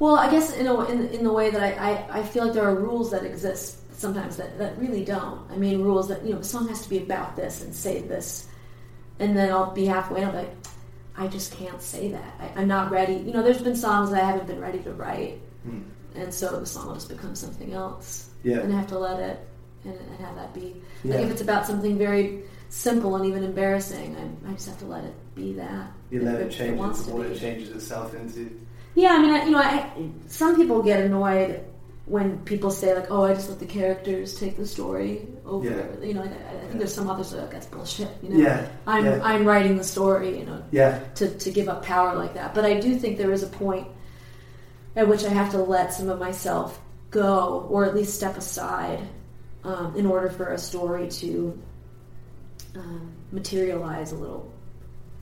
Well, 0.00 0.16
I 0.16 0.28
guess 0.28 0.52
in, 0.52 0.66
a, 0.66 0.84
in, 0.86 1.08
in 1.10 1.22
the 1.22 1.32
way 1.32 1.50
that 1.50 1.62
I, 1.62 1.92
I, 1.92 2.18
I 2.18 2.22
feel 2.24 2.44
like 2.44 2.52
there 2.52 2.64
are 2.64 2.74
rules 2.74 3.12
that 3.12 3.24
exist 3.24 3.78
sometimes 3.96 4.36
that, 4.36 4.58
that 4.58 4.78
really 4.78 5.04
don't. 5.04 5.40
I 5.50 5.56
mean, 5.56 5.82
rules 5.82 6.08
that 6.08 6.24
you 6.24 6.32
know 6.32 6.38
the 6.38 6.44
song 6.44 6.68
has 6.68 6.82
to 6.82 6.88
be 6.88 6.98
about 6.98 7.36
this 7.36 7.62
and 7.62 7.74
say 7.74 8.00
this, 8.00 8.46
and 9.18 9.36
then 9.36 9.50
I'll 9.50 9.72
be 9.72 9.86
halfway 9.86 10.22
and 10.22 10.26
I'll 10.26 10.32
be 10.32 10.48
like, 10.48 10.56
I 11.16 11.26
just 11.28 11.52
can't 11.52 11.80
say 11.80 12.08
that. 12.08 12.34
I, 12.56 12.62
am 12.62 12.68
not 12.68 12.90
ready. 12.90 13.14
You 13.14 13.32
know, 13.32 13.42
there's 13.42 13.62
been 13.62 13.76
songs 13.76 14.10
that 14.10 14.22
I 14.22 14.26
haven't 14.26 14.46
been 14.46 14.60
ready 14.60 14.80
to 14.80 14.92
write, 14.92 15.40
hmm. 15.62 15.82
and 16.14 16.32
so 16.32 16.58
the 16.60 16.66
song 16.66 16.88
will 16.88 16.94
just 16.94 17.08
become 17.08 17.34
something 17.34 17.72
else. 17.72 18.30
Yeah, 18.42 18.58
and 18.58 18.72
I 18.72 18.76
have 18.76 18.88
to 18.88 18.98
let 18.98 19.20
it 19.20 19.48
and, 19.84 19.94
and 19.94 20.20
have 20.20 20.34
that 20.36 20.52
be. 20.52 20.82
Like 21.04 21.20
if 21.20 21.30
it's 21.30 21.42
about 21.42 21.66
something 21.66 21.96
very 21.96 22.44
simple 22.68 23.16
and 23.16 23.24
even 23.26 23.44
embarrassing, 23.44 24.16
I, 24.16 24.50
I 24.50 24.52
just 24.54 24.68
have 24.68 24.78
to 24.78 24.86
let 24.86 25.04
it 25.04 25.14
be 25.34 25.52
that. 25.54 25.90
You 26.10 26.22
let 26.22 26.40
it, 26.40 26.50
change 26.50 26.80
it 26.80 26.88
before 26.88 27.24
it 27.24 27.38
changes 27.38 27.70
itself 27.70 28.14
into. 28.14 28.60
Yeah, 28.94 29.14
I 29.14 29.22
mean, 29.22 29.30
I, 29.30 29.44
you 29.44 29.50
know, 29.50 29.58
I, 29.58 29.90
some 30.28 30.56
people 30.56 30.82
get 30.82 31.00
annoyed 31.00 31.64
when 32.06 32.38
people 32.44 32.70
say 32.70 32.94
like, 32.94 33.10
"Oh, 33.10 33.24
I 33.24 33.34
just 33.34 33.48
let 33.48 33.58
the 33.58 33.66
characters 33.66 34.38
take 34.38 34.56
the 34.56 34.66
story 34.66 35.26
over." 35.46 35.68
Yeah. 35.68 36.06
You 36.06 36.14
know, 36.14 36.20
like, 36.20 36.32
I, 36.32 36.34
I, 36.34 36.60
think 36.60 36.72
yeah. 36.72 36.78
there's 36.78 36.94
some 36.94 37.08
others 37.08 37.30
that 37.30 37.40
like, 37.40 37.50
that's 37.50 37.66
bullshit. 37.66 38.10
You 38.22 38.30
know, 38.30 38.36
yeah. 38.36 38.68
I'm 38.86 39.04
yeah. 39.06 39.20
I'm 39.22 39.44
writing 39.44 39.76
the 39.76 39.84
story. 39.84 40.38
You 40.38 40.46
know, 40.46 40.62
yeah. 40.70 40.98
To 41.16 41.28
to 41.28 41.50
give 41.50 41.68
up 41.68 41.84
power 41.84 42.14
like 42.14 42.34
that, 42.34 42.54
but 42.54 42.64
I 42.64 42.78
do 42.80 42.96
think 42.96 43.16
there 43.16 43.32
is 43.32 43.42
a 43.42 43.48
point 43.48 43.88
at 44.96 45.08
which 45.08 45.24
I 45.24 45.30
have 45.30 45.50
to 45.52 45.58
let 45.58 45.92
some 45.92 46.08
of 46.08 46.18
myself 46.18 46.80
go, 47.10 47.66
or 47.70 47.84
at 47.84 47.94
least 47.94 48.14
step 48.14 48.36
aside 48.36 49.00
um, 49.64 49.94
in 49.96 50.06
order 50.06 50.28
for 50.28 50.52
a 50.52 50.58
story 50.58 51.08
to 51.08 51.60
um, 52.76 53.12
materialize 53.32 54.12
a 54.12 54.16
little 54.16 54.52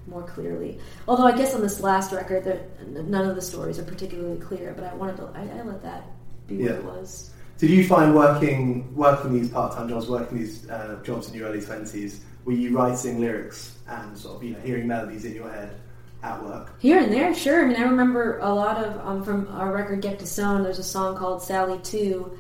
more 0.07 0.23
clearly. 0.23 0.79
Although 1.07 1.27
I 1.27 1.37
guess 1.37 1.55
on 1.55 1.61
this 1.61 1.81
last 1.81 2.13
record, 2.13 2.45
that 2.45 2.89
none 3.09 3.29
of 3.29 3.37
the 3.37 3.43
stories 3.43 3.79
are 3.79 3.85
particularly 3.85 4.39
clear, 4.41 4.73
but 4.75 4.85
I 4.85 4.95
wanted 4.95 5.17
to, 5.19 5.31
I, 5.35 5.43
I 5.43 5.63
let 5.63 5.83
that 5.83 6.05
be 6.47 6.57
what 6.57 6.65
yeah. 6.65 6.77
it 6.77 6.85
was. 6.85 7.31
Did 7.59 7.71
you 7.71 7.87
find 7.87 8.15
working 8.15 8.95
working 8.95 9.35
these 9.35 9.49
part 9.49 9.73
time 9.73 9.89
jobs, 9.89 10.09
working 10.09 10.39
these 10.39 10.69
uh, 10.69 11.01
jobs 11.05 11.29
in 11.29 11.35
your 11.35 11.49
early 11.49 11.61
twenties, 11.61 12.25
were 12.45 12.53
you 12.53 12.77
writing 12.77 13.21
lyrics 13.21 13.77
and 13.89 14.17
sort 14.19 14.37
of 14.37 14.43
you 14.43 14.55
know 14.55 14.61
hearing 14.61 14.89
melodies 14.89 15.25
in 15.25 15.35
your 15.35 15.51
head 15.51 15.81
at 16.23 16.43
work? 16.43 16.81
Here 16.81 16.99
and 16.99 17.13
there, 17.13 17.35
sure. 17.35 17.65
I 17.65 17.69
mean, 17.69 17.77
I 17.77 17.83
remember 17.83 18.39
a 18.39 18.53
lot 18.53 18.83
of 18.83 19.07
um, 19.07 19.23
from 19.23 19.49
our 19.49 19.73
record 19.73 20.01
Get 20.01 20.19
Disowned. 20.19 20.65
There's 20.65 20.81
a 20.81 20.85
song 20.85 21.17
called 21.17 21.43
Sally 21.43 21.79
Two 21.83 22.37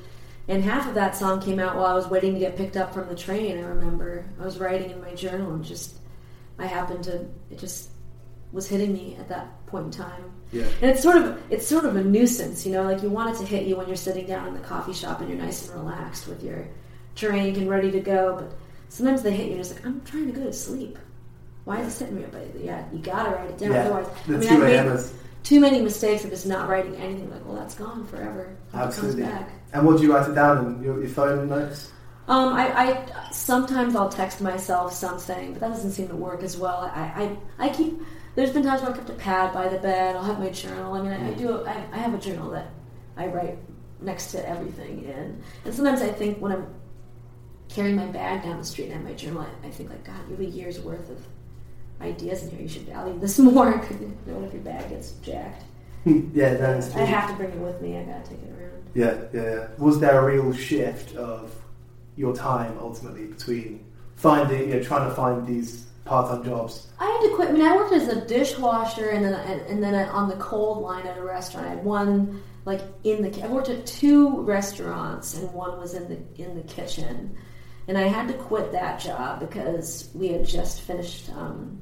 and 0.48 0.62
half 0.62 0.88
of 0.88 0.94
that 0.94 1.16
song 1.16 1.40
came 1.40 1.60
out 1.60 1.76
while 1.76 1.86
I 1.86 1.94
was 1.94 2.08
waiting 2.08 2.34
to 2.34 2.40
get 2.40 2.56
picked 2.56 2.76
up 2.76 2.92
from 2.92 3.08
the 3.08 3.14
train. 3.14 3.58
I 3.58 3.62
remember 3.62 4.24
I 4.40 4.44
was 4.44 4.58
writing 4.58 4.90
in 4.90 5.00
my 5.00 5.14
journal 5.14 5.52
and 5.54 5.64
just 5.64 5.96
I 6.58 6.66
happened 6.66 7.04
to 7.04 7.26
it 7.50 7.58
just 7.58 7.90
was 8.50 8.68
hitting 8.68 8.92
me 8.92 9.16
at 9.18 9.28
that 9.28 9.66
point 9.66 9.86
in 9.86 9.90
time. 9.92 10.32
Yeah. 10.52 10.64
And 10.82 10.90
it's 10.90 11.02
sort 11.02 11.16
of 11.16 11.42
it's 11.50 11.66
sort 11.66 11.86
of 11.86 11.96
a 11.96 12.04
nuisance, 12.04 12.66
you 12.66 12.72
know, 12.72 12.82
like 12.82 13.02
you 13.02 13.08
want 13.08 13.34
it 13.34 13.38
to 13.38 13.46
hit 13.46 13.66
you 13.66 13.76
when 13.76 13.86
you're 13.86 13.96
sitting 13.96 14.26
down 14.26 14.48
in 14.48 14.54
the 14.54 14.60
coffee 14.60 14.92
shop 14.92 15.20
and 15.20 15.28
you're 15.30 15.38
nice 15.38 15.68
and 15.68 15.80
relaxed 15.80 16.28
with 16.28 16.42
your 16.44 16.66
drink 17.14 17.56
and 17.56 17.70
ready 17.70 17.90
to 17.90 18.00
go, 18.00 18.36
but 18.36 18.52
sometimes 18.88 19.22
they 19.22 19.32
hit 19.32 19.46
you 19.46 19.52
and 19.52 19.60
it's 19.60 19.72
like, 19.72 19.84
I'm 19.86 20.02
trying 20.02 20.26
to 20.26 20.38
go 20.38 20.44
to 20.44 20.52
sleep. 20.52 20.98
Why 21.64 21.80
is 21.80 21.88
it 21.88 21.90
sitting 21.92 22.18
here? 22.18 22.28
But 22.30 22.48
yeah, 22.60 22.84
you 22.92 22.98
gotta 22.98 23.30
write 23.30 23.50
it 23.50 23.58
down. 23.58 23.72
Yeah. 23.72 23.84
Otherwise, 23.84 24.08
I 24.26 24.30
mean, 24.30 24.48
I 24.48 24.82
made 24.84 25.04
too 25.42 25.60
many 25.60 25.80
mistakes 25.80 26.24
of 26.24 26.30
just 26.30 26.46
not 26.46 26.68
writing 26.68 26.96
anything. 26.96 27.30
Like, 27.30 27.44
well, 27.46 27.56
that's 27.56 27.74
gone 27.74 28.06
forever. 28.06 28.54
Absolutely. 28.74 29.26
And 29.72 29.86
what 29.86 29.96
do 29.96 30.02
you 30.02 30.14
write 30.14 30.28
it 30.28 30.34
down 30.34 30.66
in 30.66 30.82
your, 30.82 31.00
your 31.00 31.08
phone 31.08 31.48
notes? 31.48 31.90
Um, 32.28 32.52
I, 32.52 32.72
I, 32.72 33.30
sometimes 33.32 33.96
I'll 33.96 34.08
text 34.08 34.40
myself 34.40 34.92
something, 34.92 35.52
but 35.52 35.60
that 35.60 35.70
doesn't 35.70 35.92
seem 35.92 36.08
to 36.08 36.14
work 36.14 36.42
as 36.42 36.56
well. 36.56 36.90
I, 36.94 37.36
I, 37.58 37.66
I 37.66 37.68
keep. 37.70 38.00
There's 38.34 38.50
been 38.50 38.62
times 38.62 38.82
where 38.82 38.92
I 38.92 38.96
kept 38.96 39.10
a 39.10 39.14
pad 39.14 39.52
by 39.52 39.68
the 39.68 39.78
bed. 39.78 40.16
I'll 40.16 40.22
have 40.22 40.38
my 40.38 40.50
journal. 40.50 40.94
I 40.94 41.02
mean, 41.02 41.12
I, 41.12 41.30
I 41.30 41.34
do. 41.34 41.64
I, 41.66 41.84
I 41.92 41.98
have 41.98 42.14
a 42.14 42.18
journal 42.18 42.50
that 42.50 42.70
I 43.16 43.26
write 43.26 43.58
next 44.00 44.32
to 44.32 44.48
everything 44.48 45.04
in. 45.04 45.42
And 45.64 45.74
sometimes 45.74 46.00
I 46.00 46.08
think 46.08 46.38
when 46.38 46.52
I'm 46.52 46.66
carrying 47.68 47.96
my 47.96 48.06
bag 48.06 48.42
down 48.42 48.58
the 48.58 48.64
street 48.64 48.86
and 48.86 48.94
I 48.94 48.96
have 48.96 49.04
my 49.04 49.12
journal, 49.12 49.42
I, 49.42 49.66
I 49.66 49.70
think 49.70 49.90
like, 49.90 50.04
God, 50.04 50.16
you 50.28 50.36
have 50.36 50.40
a 50.40 50.50
year's 50.50 50.80
worth 50.80 51.10
of 51.10 51.18
ideas 52.00 52.42
in 52.42 52.50
here. 52.50 52.62
You 52.62 52.68
should 52.68 52.82
value 52.82 53.18
this 53.18 53.38
more. 53.50 53.78
Because 53.78 54.00
you 54.00 54.16
know, 54.26 54.44
if 54.44 54.52
your 54.52 54.62
bag 54.62 54.88
gets 54.88 55.12
jacked. 55.22 55.64
Hmm. 56.04 56.30
yeah, 56.34 56.54
that's 56.54 56.92
I 56.96 57.00
have 57.04 57.30
to 57.30 57.36
bring 57.36 57.50
it 57.50 57.58
with 57.58 57.80
me. 57.80 57.96
I 57.96 58.02
gotta 58.02 58.28
take 58.28 58.42
it 58.42 58.50
around. 58.50 58.82
Yeah, 58.94 59.22
yeah, 59.32 59.54
yeah. 59.54 59.68
Was 59.78 60.00
there 60.00 60.18
a 60.18 60.24
real 60.24 60.52
shift 60.52 61.14
of 61.14 61.54
your 62.16 62.34
time 62.34 62.76
ultimately 62.80 63.26
between 63.26 63.84
finding, 64.16 64.68
you 64.68 64.74
know, 64.76 64.82
trying 64.82 65.08
to 65.08 65.14
find 65.14 65.46
these 65.46 65.86
part-time 66.04 66.44
jobs? 66.44 66.88
I 66.98 67.04
had 67.06 67.28
to 67.28 67.34
quit. 67.36 67.48
I 67.48 67.52
mean, 67.52 67.62
I 67.62 67.76
worked 67.76 67.92
as 67.92 68.08
a 68.08 68.24
dishwasher 68.26 69.10
and 69.10 69.24
then 69.24 69.34
and, 69.34 69.60
and 69.62 69.82
then 69.82 69.94
on 70.08 70.28
the 70.28 70.36
cold 70.36 70.82
line 70.82 71.06
at 71.06 71.16
a 71.18 71.22
restaurant. 71.22 71.66
I 71.66 71.70
had 71.70 71.84
one 71.84 72.42
like 72.64 72.80
in 73.04 73.22
the. 73.22 73.42
I 73.44 73.48
worked 73.48 73.68
at 73.68 73.86
two 73.86 74.40
restaurants 74.42 75.36
and 75.36 75.52
one 75.52 75.78
was 75.78 75.94
in 75.94 76.08
the 76.08 76.42
in 76.42 76.54
the 76.56 76.62
kitchen, 76.62 77.36
and 77.88 77.96
I 77.98 78.02
had 78.02 78.28
to 78.28 78.34
quit 78.34 78.72
that 78.72 79.00
job 79.00 79.40
because 79.40 80.08
we 80.14 80.28
had 80.28 80.46
just 80.46 80.80
finished. 80.82 81.30
Um, 81.30 81.80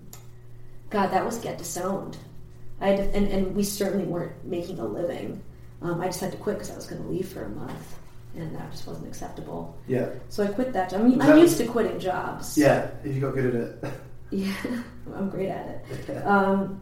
God, 0.91 1.09
that 1.13 1.25
was 1.25 1.39
get 1.39 1.57
disowned. 1.59 2.17
I 2.81 2.89
had 2.89 2.97
to, 3.13 3.17
and, 3.17 3.29
and 3.29 3.55
we 3.55 3.63
certainly 3.63 4.07
weren't 4.07 4.45
making 4.45 4.79
a 4.81 4.85
living. 4.87 5.43
Um, 5.83 6.01
I 6.01 6.07
just 6.07 6.21
had 6.21 6.33
to 6.33 6.39
quit 6.39 6.57
because 6.57 6.71
I 6.71 6.77
was 6.77 6.87
going 6.87 7.03
to 7.03 7.09
leave 7.09 7.29
for 7.29 7.45
a 7.45 7.49
month, 7.49 7.99
and 8.35 8.55
that 8.57 8.71
just 8.73 8.87
wasn't 8.87 9.07
acceptable. 9.07 9.79
Yeah. 9.87 10.09
So 10.31 10.43
I 10.43 10.49
quit 10.49 10.73
that 10.73 10.91
job. 10.91 11.01
I 11.01 11.05
mean, 11.05 11.19
Was 11.19 11.27
I'm 11.29 11.37
that- 11.37 11.43
used 11.43 11.59
to 11.59 11.67
quitting 11.67 12.01
jobs. 12.01 12.57
Yeah, 12.59 12.91
if 13.05 13.15
you 13.15 13.21
got 13.21 13.35
good 13.35 13.55
at 13.55 13.55
it. 13.55 13.85
Yeah, 14.31 14.55
I'm 15.15 15.29
great 15.31 15.49
at 15.49 15.85
it. 15.91 16.27
Um, 16.27 16.81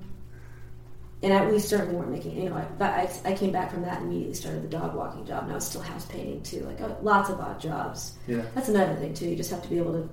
and 1.23 1.33
I, 1.33 1.51
we 1.51 1.59
certainly 1.59 1.97
weren't 1.97 2.13
making, 2.13 2.41
you 2.41 2.49
know, 2.49 2.57
I, 2.57 2.65
but 2.79 2.91
I, 2.91 3.11
I 3.25 3.33
came 3.35 3.51
back 3.51 3.73
from 3.73 3.83
that 3.83 4.01
and 4.01 4.07
immediately 4.07 4.35
started 4.35 4.63
the 4.63 4.69
dog 4.69 4.95
walking 4.95 5.27
job. 5.27 5.45
And 5.45 5.53
I 5.53 5.57
was 5.57 5.67
still 5.67 5.81
house 5.81 6.07
painting 6.07 6.43
too, 6.43 6.61
like 6.61 6.81
uh, 6.81 6.95
lots 7.03 7.29
of 7.29 7.41
odd 7.41 7.61
jobs. 7.61 8.17
yeah. 8.29 8.43
That's 8.55 8.69
another 8.69 8.95
thing 8.95 9.15
too. 9.15 9.29
You 9.29 9.37
just 9.37 9.51
have 9.51 9.63
to 9.63 9.69
be 9.69 9.79
able 9.79 9.95
to 9.95 10.09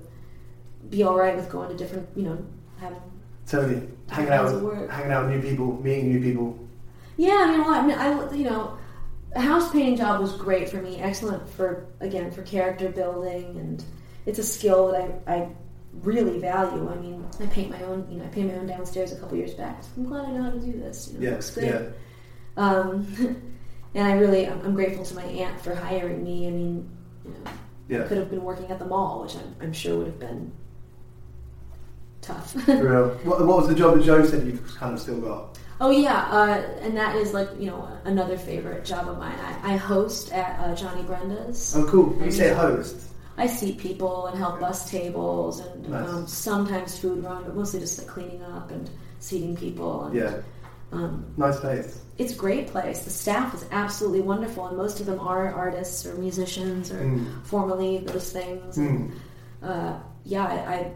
be 0.88 1.04
all 1.04 1.16
right 1.16 1.36
with 1.36 1.48
going 1.48 1.68
to 1.68 1.76
different, 1.76 2.08
you 2.16 2.24
know, 2.24 2.44
having. 2.78 3.00
Totally. 3.46 3.88
Hanging 4.08 4.32
out, 4.32 4.62
with, 4.62 4.90
hanging 4.90 5.12
out 5.12 5.26
with 5.26 5.34
new 5.36 5.48
people, 5.48 5.80
meeting 5.80 6.10
new 6.10 6.20
people. 6.20 6.58
Yeah, 7.16 7.46
I 7.46 7.50
mean, 7.52 7.60
well, 7.60 7.74
I 7.74 7.86
mean, 7.86 7.96
I, 7.96 8.34
you 8.34 8.44
know, 8.44 8.76
a 9.34 9.40
house 9.40 9.70
painting 9.70 9.96
job 9.96 10.20
was 10.20 10.32
great 10.32 10.68
for 10.68 10.78
me. 10.78 10.98
Excellent 10.98 11.48
for 11.50 11.86
again 12.00 12.30
for 12.30 12.42
character 12.42 12.88
building, 12.88 13.56
and 13.58 13.84
it's 14.26 14.38
a 14.38 14.42
skill 14.42 14.92
that 14.92 15.22
I, 15.26 15.34
I 15.34 15.48
really 16.02 16.38
value. 16.38 16.90
I 16.90 16.96
mean, 16.96 17.26
I 17.40 17.46
paint 17.46 17.70
my 17.70 17.82
own, 17.84 18.06
you 18.10 18.18
know, 18.18 18.24
I 18.24 18.28
painted 18.28 18.54
my 18.54 18.60
own 18.60 18.66
downstairs 18.66 19.12
a 19.12 19.16
couple 19.18 19.36
years 19.36 19.54
back. 19.54 19.82
I'm 19.96 20.04
glad 20.04 20.24
I 20.26 20.30
know 20.32 20.42
how 20.44 20.50
to 20.50 20.60
do 20.60 20.72
this. 20.72 21.08
You 21.12 21.14
know, 21.14 21.20
it 21.20 21.24
Yeah, 21.24 21.30
looks 21.32 21.50
good. 21.50 21.64
yeah. 21.64 22.62
Um, 22.62 23.06
and 23.94 24.06
I 24.06 24.12
really, 24.14 24.46
I'm, 24.48 24.60
I'm 24.64 24.74
grateful 24.74 25.04
to 25.04 25.14
my 25.14 25.24
aunt 25.24 25.60
for 25.60 25.74
hiring 25.74 26.22
me. 26.24 26.46
I 26.46 26.50
mean, 26.50 26.90
you 27.24 27.30
know, 27.30 27.38
I 27.46 27.52
Yeah. 27.88 28.08
could 28.08 28.18
have 28.18 28.30
been 28.30 28.42
working 28.42 28.70
at 28.70 28.78
the 28.78 28.86
mall, 28.86 29.22
which 29.22 29.36
I'm, 29.36 29.56
I'm 29.60 29.72
sure 29.72 29.96
would 29.98 30.06
have 30.06 30.18
been 30.18 30.52
tough. 32.22 32.52
For 32.64 32.76
real. 32.76 33.08
What, 33.24 33.46
what 33.46 33.56
was 33.58 33.68
the 33.68 33.74
job 33.74 33.96
that 33.96 34.04
Joe 34.04 34.24
said 34.24 34.46
you've 34.46 34.74
kind 34.76 34.94
of 34.94 35.00
still 35.00 35.20
got? 35.20 35.58
oh 35.78 35.90
yeah, 35.90 36.26
uh, 36.30 36.54
and 36.80 36.96
that 36.96 37.14
is 37.16 37.34
like 37.34 37.48
you 37.58 37.66
know 37.66 37.86
another 38.04 38.38
favorite 38.38 38.82
job 38.84 39.08
of 39.08 39.18
mine. 39.18 39.38
I, 39.38 39.74
I 39.74 39.76
host 39.76 40.32
at 40.32 40.58
uh, 40.58 40.74
Johnny 40.74 41.02
Brenda's. 41.02 41.76
Oh, 41.76 41.84
cool. 41.86 42.16
You 42.24 42.30
say 42.30 42.52
host. 42.54 42.96
I 43.38 43.46
seat 43.46 43.78
people 43.78 44.26
and 44.26 44.38
help 44.38 44.60
bus 44.60 44.90
tables 44.90 45.60
and 45.60 45.88
Nice. 45.90 46.08
um, 46.08 46.26
sometimes 46.26 46.98
food 46.98 47.22
run, 47.24 47.44
but 47.44 47.54
mostly 47.54 47.80
just 47.80 47.98
like 47.98 48.06
cleaning 48.08 48.42
up 48.42 48.70
and 48.70 48.88
seating 49.20 49.56
people. 49.56 50.04
And, 50.04 50.14
Yeah. 50.16 50.36
Um, 50.92 51.24
Nice 51.36 51.58
place. 51.60 52.00
it's 52.16 52.32
a 52.32 52.36
great 52.36 52.68
place. 52.68 53.00
The 53.04 53.10
staff 53.10 53.52
is 53.54 53.64
absolutely 53.72 54.20
wonderful, 54.20 54.66
and 54.68 54.76
most 54.76 55.00
of 55.00 55.06
them 55.06 55.18
are 55.20 55.52
artists 55.52 56.06
or 56.06 56.14
musicians 56.14 56.90
or 56.92 56.96
Mm. 57.00 57.26
formerly 57.44 57.98
those 58.06 58.30
things. 58.30 58.78
Mm. 58.78 59.10
Uh, 59.62 59.94
yeah, 60.24 60.44
I, 60.46 60.72
I, 60.74 60.92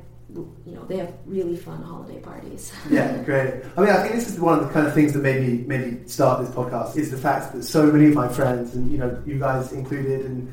you 0.65 0.75
know, 0.77 0.85
they 0.87 0.97
have 0.99 1.13
really 1.27 1.57
fun 1.57 1.83
holiday 1.83 2.21
parties. 2.21 2.73
Yeah, 2.91 3.17
great. 3.25 3.55
I 3.77 3.81
mean, 3.81 3.91
I 3.91 4.01
think 4.03 4.15
this 4.15 4.29
is 4.31 4.39
one 4.39 4.61
of 4.61 4.67
the 4.69 4.73
kind 4.73 4.87
of 4.87 4.95
things 4.95 5.13
that 5.13 5.23
made 5.23 5.43
me 5.47 5.65
maybe 5.67 6.07
start 6.07 6.41
this 6.41 6.55
podcast 6.55 6.97
is 6.97 7.11
the 7.11 7.19
fact 7.19 7.53
that 7.53 7.65
so 7.65 7.87
many 7.91 8.07
of 8.07 8.15
my 8.15 8.29
friends 8.29 8.75
and 8.77 8.91
you 8.93 8.97
know 8.99 9.21
you 9.27 9.39
guys 9.41 9.73
included, 9.73 10.25
and 10.25 10.51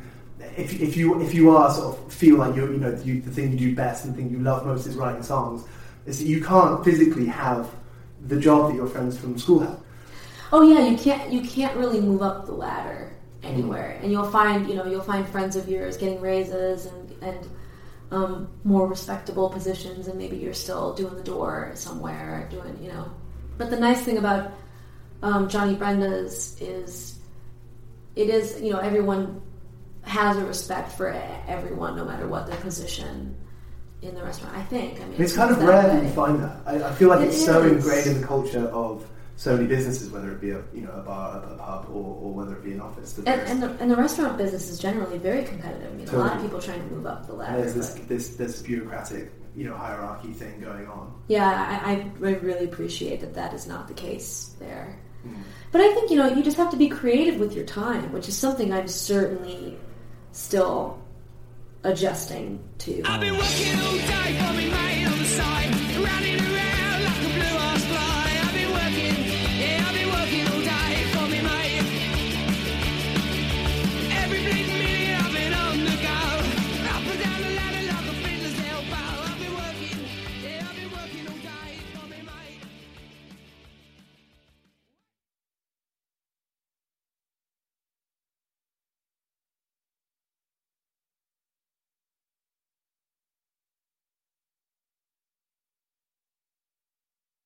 if, 0.57 0.81
if 0.81 0.97
you 0.97 1.21
if 1.21 1.33
you 1.33 1.55
are 1.55 1.71
sort 1.71 1.97
of 1.97 2.13
feel 2.13 2.37
like 2.37 2.55
you 2.55 2.71
you 2.71 2.79
know 2.79 2.99
you, 3.03 3.21
the 3.21 3.31
thing 3.31 3.51
you 3.51 3.57
do 3.57 3.75
best 3.75 4.05
and 4.05 4.13
the 4.13 4.17
thing 4.17 4.31
you 4.31 4.39
love 4.39 4.65
most 4.65 4.87
is 4.87 4.95
writing 4.95 5.21
songs, 5.21 5.63
is 6.05 6.19
that 6.19 6.25
you 6.25 6.43
can't 6.43 6.83
physically 6.83 7.27
have 7.27 7.69
the 8.25 8.39
job 8.39 8.71
that 8.71 8.75
your 8.75 8.87
friends 8.87 9.17
from 9.17 9.37
school 9.37 9.59
have. 9.59 9.79
Oh 10.51 10.63
yeah, 10.63 10.87
you 10.87 10.97
can't 10.97 11.31
you 11.31 11.41
can't 11.41 11.77
really 11.77 12.01
move 12.01 12.23
up 12.23 12.47
the 12.47 12.53
ladder 12.53 13.13
anywhere, 13.43 13.99
and 14.01 14.11
you'll 14.11 14.31
find 14.31 14.67
you 14.67 14.75
know 14.75 14.85
you'll 14.85 15.01
find 15.01 15.27
friends 15.29 15.55
of 15.55 15.69
yours 15.69 15.95
getting 15.95 16.19
raises 16.19 16.87
and 16.87 17.11
and 17.21 17.47
um, 18.09 18.49
more 18.63 18.87
respectable 18.87 19.49
positions, 19.49 20.07
and 20.07 20.17
maybe 20.17 20.37
you're 20.37 20.53
still 20.55 20.93
doing 20.95 21.15
the 21.15 21.23
door 21.23 21.71
somewhere, 21.75 22.47
doing 22.49 22.79
you 22.81 22.89
know. 22.89 23.11
But 23.59 23.69
the 23.69 23.79
nice 23.79 24.01
thing 24.01 24.17
about 24.17 24.51
um, 25.21 25.49
Johnny 25.49 25.75
Brenda's 25.75 26.59
is 26.59 27.19
it 28.15 28.29
is 28.29 28.59
you 28.59 28.71
know 28.71 28.79
everyone 28.79 29.41
has 30.07 30.37
a 30.37 30.45
respect 30.45 30.91
for 30.93 31.09
everyone, 31.47 31.95
no 31.95 32.05
matter 32.05 32.27
what 32.27 32.47
their 32.47 32.57
position 32.57 33.35
in 34.01 34.15
the 34.15 34.23
restaurant. 34.23 34.55
I 34.55 34.63
think. 34.63 35.01
I 35.01 35.05
mean, 35.05 35.21
It's 35.21 35.35
kind 35.35 35.51
of 35.51 35.61
rare 35.61 35.83
that 35.83 36.03
you 36.03 36.09
find 36.09 36.41
that. 36.43 36.61
I, 36.65 36.83
I 36.83 36.91
feel 36.93 37.09
like 37.09 37.21
It 37.21 37.29
it's 37.29 37.43
so 37.43 37.63
ingrained 37.63 38.07
in 38.07 38.21
the 38.21 38.27
culture 38.27 38.67
of 38.67 39.07
so 39.37 39.55
many 39.55 39.67
businesses, 39.67 40.09
whether 40.09 40.31
it 40.31 40.41
be 40.41 40.49
a 40.51 40.63
you 40.73 40.81
know 40.81 40.91
a 40.91 41.01
bar, 41.01 41.43
a, 41.43 41.55
pub, 41.57 41.87
or, 41.89 42.17
or 42.21 42.33
whether 42.33 42.55
it 42.55 42.63
be 42.63 42.73
an 42.73 42.81
office. 42.81 43.17
And, 43.19 43.27
and, 43.27 43.63
the, 43.63 43.69
and 43.79 43.89
the 43.89 43.95
restaurant 43.95 44.37
business 44.37 44.69
is 44.69 44.79
generally 44.79 45.19
very 45.19 45.43
competitive. 45.43 45.99
You 45.99 46.05
know, 46.07 46.17
a 46.17 46.19
lot 46.19 46.35
of 46.35 46.41
people 46.41 46.59
trying 46.59 46.87
to 46.87 46.95
move 46.95 47.05
up 47.05 47.27
the 47.27 47.33
ladder. 47.33 47.61
there's 47.61 47.75
this, 47.75 47.93
this 48.07 48.35
this 48.35 48.61
bureaucratic 48.61 49.31
you 49.55 49.65
know 49.65 49.75
hierarchy 49.75 50.33
thing 50.33 50.59
going 50.59 50.87
on. 50.87 51.13
yeah, 51.27 51.81
I, 51.83 51.91
I 51.93 52.11
really 52.19 52.65
appreciate 52.65 53.21
that 53.21 53.33
that 53.35 53.53
is 53.53 53.67
not 53.67 53.87
the 53.87 53.93
case 53.93 54.55
there. 54.59 54.99
Mm. 55.25 55.35
But 55.71 55.81
I 55.81 55.93
think 55.93 56.11
you 56.11 56.17
know 56.17 56.27
you 56.27 56.43
just 56.43 56.57
have 56.57 56.71
to 56.71 56.77
be 56.77 56.89
creative 56.89 57.39
with 57.39 57.53
your 57.53 57.65
time, 57.65 58.11
which 58.11 58.27
is 58.27 58.37
something 58.37 58.73
I'm 58.73 58.87
certainly 58.87 59.77
still 60.37 60.99
adjusting 61.83 62.59
to. 62.77 63.01